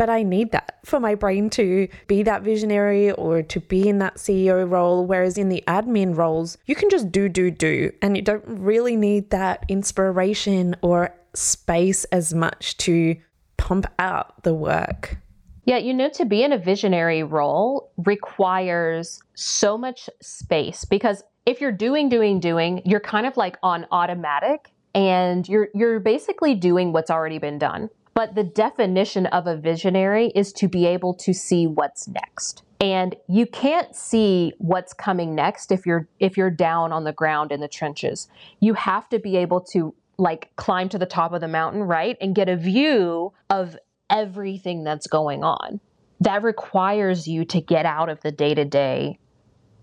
but 0.00 0.08
I 0.08 0.22
need 0.22 0.52
that 0.52 0.78
for 0.82 0.98
my 0.98 1.14
brain 1.14 1.50
to 1.50 1.86
be 2.06 2.22
that 2.22 2.40
visionary 2.40 3.10
or 3.10 3.42
to 3.42 3.60
be 3.60 3.86
in 3.86 3.98
that 3.98 4.14
CEO 4.14 4.66
role. 4.66 5.04
Whereas 5.04 5.36
in 5.36 5.50
the 5.50 5.62
admin 5.68 6.16
roles, 6.16 6.56
you 6.64 6.74
can 6.74 6.88
just 6.88 7.12
do, 7.12 7.28
do, 7.28 7.50
do, 7.50 7.92
and 8.00 8.16
you 8.16 8.22
don't 8.22 8.42
really 8.46 8.96
need 8.96 9.28
that 9.28 9.62
inspiration 9.68 10.74
or 10.80 11.14
space 11.34 12.04
as 12.04 12.32
much 12.32 12.78
to 12.78 13.14
pump 13.58 13.84
out 13.98 14.42
the 14.42 14.54
work. 14.54 15.18
Yeah, 15.66 15.76
you 15.76 15.92
know, 15.92 16.08
to 16.14 16.24
be 16.24 16.44
in 16.44 16.54
a 16.54 16.58
visionary 16.58 17.22
role 17.22 17.92
requires 17.98 19.20
so 19.34 19.76
much 19.76 20.08
space 20.22 20.86
because 20.86 21.22
if 21.44 21.60
you're 21.60 21.72
doing, 21.72 22.08
doing, 22.08 22.40
doing, 22.40 22.80
you're 22.86 23.00
kind 23.00 23.26
of 23.26 23.36
like 23.36 23.58
on 23.62 23.86
automatic 23.92 24.72
and 24.94 25.46
you're 25.46 25.68
you're 25.74 26.00
basically 26.00 26.54
doing 26.54 26.94
what's 26.94 27.10
already 27.10 27.38
been 27.38 27.58
done. 27.58 27.90
But 28.20 28.34
the 28.34 28.44
definition 28.44 29.24
of 29.24 29.46
a 29.46 29.56
visionary 29.56 30.26
is 30.34 30.52
to 30.52 30.68
be 30.68 30.84
able 30.84 31.14
to 31.14 31.32
see 31.32 31.66
what's 31.66 32.06
next. 32.06 32.62
And 32.78 33.16
you 33.30 33.46
can't 33.46 33.96
see 33.96 34.52
what's 34.58 34.92
coming 34.92 35.34
next 35.34 35.72
if 35.72 35.86
you're 35.86 36.06
if 36.18 36.36
you're 36.36 36.50
down 36.50 36.92
on 36.92 37.04
the 37.04 37.14
ground 37.14 37.50
in 37.50 37.60
the 37.60 37.66
trenches. 37.66 38.28
You 38.60 38.74
have 38.74 39.08
to 39.08 39.18
be 39.18 39.38
able 39.38 39.62
to 39.72 39.94
like 40.18 40.50
climb 40.56 40.90
to 40.90 40.98
the 40.98 41.06
top 41.06 41.32
of 41.32 41.40
the 41.40 41.48
mountain, 41.48 41.82
right? 41.84 42.18
And 42.20 42.34
get 42.34 42.50
a 42.50 42.56
view 42.56 43.32
of 43.48 43.74
everything 44.10 44.84
that's 44.84 45.06
going 45.06 45.42
on. 45.42 45.80
That 46.20 46.42
requires 46.42 47.26
you 47.26 47.46
to 47.46 47.58
get 47.62 47.86
out 47.86 48.10
of 48.10 48.20
the 48.20 48.32
day-to-day 48.32 49.18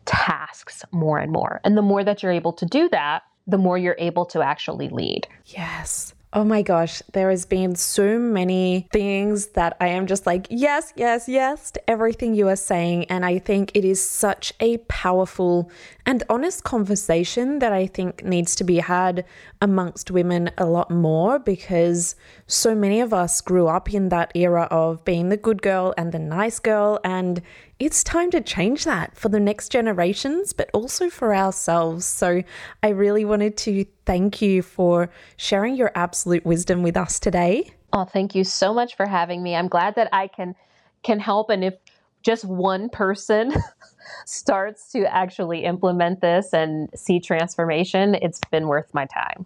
tasks 0.06 0.86
more 0.92 1.18
and 1.18 1.32
more. 1.32 1.60
And 1.64 1.76
the 1.76 1.82
more 1.82 2.04
that 2.04 2.22
you're 2.22 2.32
able 2.32 2.54
to 2.54 2.68
do 2.68 2.88
that, 2.90 3.24
the 3.48 3.58
more 3.58 3.80
you're 3.80 3.96
able 3.98 4.28
to 4.28 4.44
actually 4.44 4.90
lead. 4.90 5.28
Yes. 5.48 6.14
Oh 6.38 6.44
my 6.44 6.62
gosh, 6.62 7.02
there 7.14 7.32
has 7.32 7.48
been 7.48 7.74
so 7.74 8.20
many 8.20 8.88
things 8.92 9.48
that 9.58 9.76
I 9.82 9.88
am 9.88 10.06
just 10.06 10.28
like, 10.28 10.46
yes, 10.52 10.94
yes, 10.96 11.28
yes 11.28 11.72
to 11.72 11.90
everything 11.90 12.36
you 12.36 12.48
are 12.48 12.56
saying. 12.56 13.06
And 13.06 13.26
I 13.26 13.40
think 13.40 13.72
it 13.74 13.84
is 13.84 14.08
such 14.08 14.54
a 14.60 14.78
powerful 14.88 15.72
and 16.06 16.22
honest 16.30 16.64
conversation 16.64 17.58
that 17.58 17.74
I 17.74 17.88
think 17.88 18.24
needs 18.24 18.56
to 18.58 18.64
be 18.64 18.78
had 18.78 19.26
amongst 19.64 20.12
women 20.12 20.52
a 20.60 20.66
lot 20.68 20.92
more 20.92 21.40
because 21.40 22.16
so 22.46 22.76
many 22.76 23.02
of 23.02 23.16
us 23.16 23.42
grew 23.42 23.66
up 23.68 23.92
in 23.92 24.10
that 24.10 24.32
era 24.36 24.68
of 24.70 25.04
being 25.06 25.30
the 25.30 25.38
good 25.38 25.64
girl 25.64 25.96
and 25.98 26.12
the 26.12 26.20
nice 26.20 26.60
girl. 26.60 27.00
And 27.04 27.42
it's 27.80 28.04
time 28.04 28.32
to 28.32 28.42
change 28.42 28.86
that 28.86 29.16
for 29.16 29.30
the 29.30 29.40
next 29.40 29.70
generations, 29.70 30.52
but 30.54 30.70
also 30.74 31.10
for 31.10 31.36
ourselves. 31.36 32.06
So 32.06 32.44
I 32.82 32.90
really 32.90 33.26
wanted 33.26 33.58
to 33.58 33.86
thank 34.06 34.42
you 34.42 34.62
for 34.62 35.10
sharing 35.36 35.76
your 35.76 35.92
absolute 35.94 36.46
wisdom 36.46 36.82
with 36.82 36.98
us 36.98 37.20
today. 37.20 37.72
Oh, 37.94 38.06
thank 38.06 38.36
you 38.36 38.44
so 38.44 38.74
much 38.74 38.96
for 38.96 39.06
having 39.06 39.44
me. 39.44 39.56
I'm 39.56 39.68
glad 39.68 39.96
that 39.96 40.10
I 40.12 40.28
can 40.28 40.56
can 41.04 41.20
help 41.20 41.50
and 41.50 41.64
if 41.64 41.76
just 42.24 42.44
one 42.44 42.90
person 42.90 43.54
starts 44.26 44.92
to 44.92 45.06
actually 45.14 45.64
implement 45.64 46.20
this 46.22 46.54
and 46.54 46.90
see 46.96 47.20
transformation, 47.20 48.16
it's 48.16 48.42
been 48.52 48.68
worth 48.68 48.94
my 48.94 49.06
time. 49.06 49.46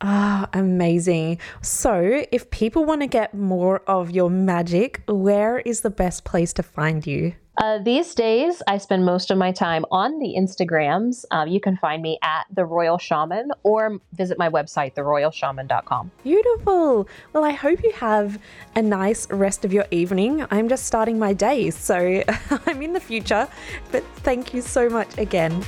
Ah, 0.00 0.48
amazing. 0.52 1.38
So, 1.62 2.24
if 2.32 2.50
people 2.50 2.84
want 2.84 3.02
to 3.02 3.06
get 3.06 3.32
more 3.34 3.78
of 3.86 4.10
your 4.10 4.28
magic, 4.28 5.00
where 5.06 5.60
is 5.60 5.82
the 5.82 5.90
best 5.90 6.24
place 6.24 6.52
to 6.54 6.62
find 6.64 7.06
you? 7.06 7.34
Uh, 7.58 7.78
these 7.78 8.14
days, 8.14 8.62
I 8.66 8.78
spend 8.78 9.04
most 9.04 9.30
of 9.30 9.36
my 9.36 9.52
time 9.52 9.84
on 9.90 10.18
the 10.18 10.34
Instagrams. 10.38 11.24
Um, 11.30 11.48
you 11.48 11.60
can 11.60 11.76
find 11.76 12.02
me 12.02 12.18
at 12.22 12.46
The 12.50 12.64
Royal 12.64 12.96
Shaman 12.98 13.50
or 13.62 13.98
visit 14.14 14.38
my 14.38 14.48
website, 14.48 14.94
theroyalshaman.com. 14.94 16.10
Beautiful. 16.22 17.06
Well, 17.32 17.44
I 17.44 17.50
hope 17.50 17.82
you 17.82 17.92
have 17.92 18.40
a 18.74 18.82
nice 18.82 19.30
rest 19.30 19.64
of 19.66 19.72
your 19.72 19.86
evening. 19.90 20.46
I'm 20.50 20.68
just 20.68 20.86
starting 20.86 21.18
my 21.18 21.34
day, 21.34 21.70
so 21.70 22.22
I'm 22.66 22.80
in 22.80 22.94
the 22.94 23.00
future. 23.00 23.46
But 23.90 24.02
thank 24.18 24.54
you 24.54 24.62
so 24.62 24.88
much 24.88 25.18
again. 25.18 25.62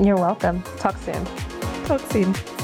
You're 0.00 0.16
welcome. 0.16 0.62
Talk 0.78 0.96
soon. 0.98 1.24
Talk 1.86 2.00
soon. 2.12 2.63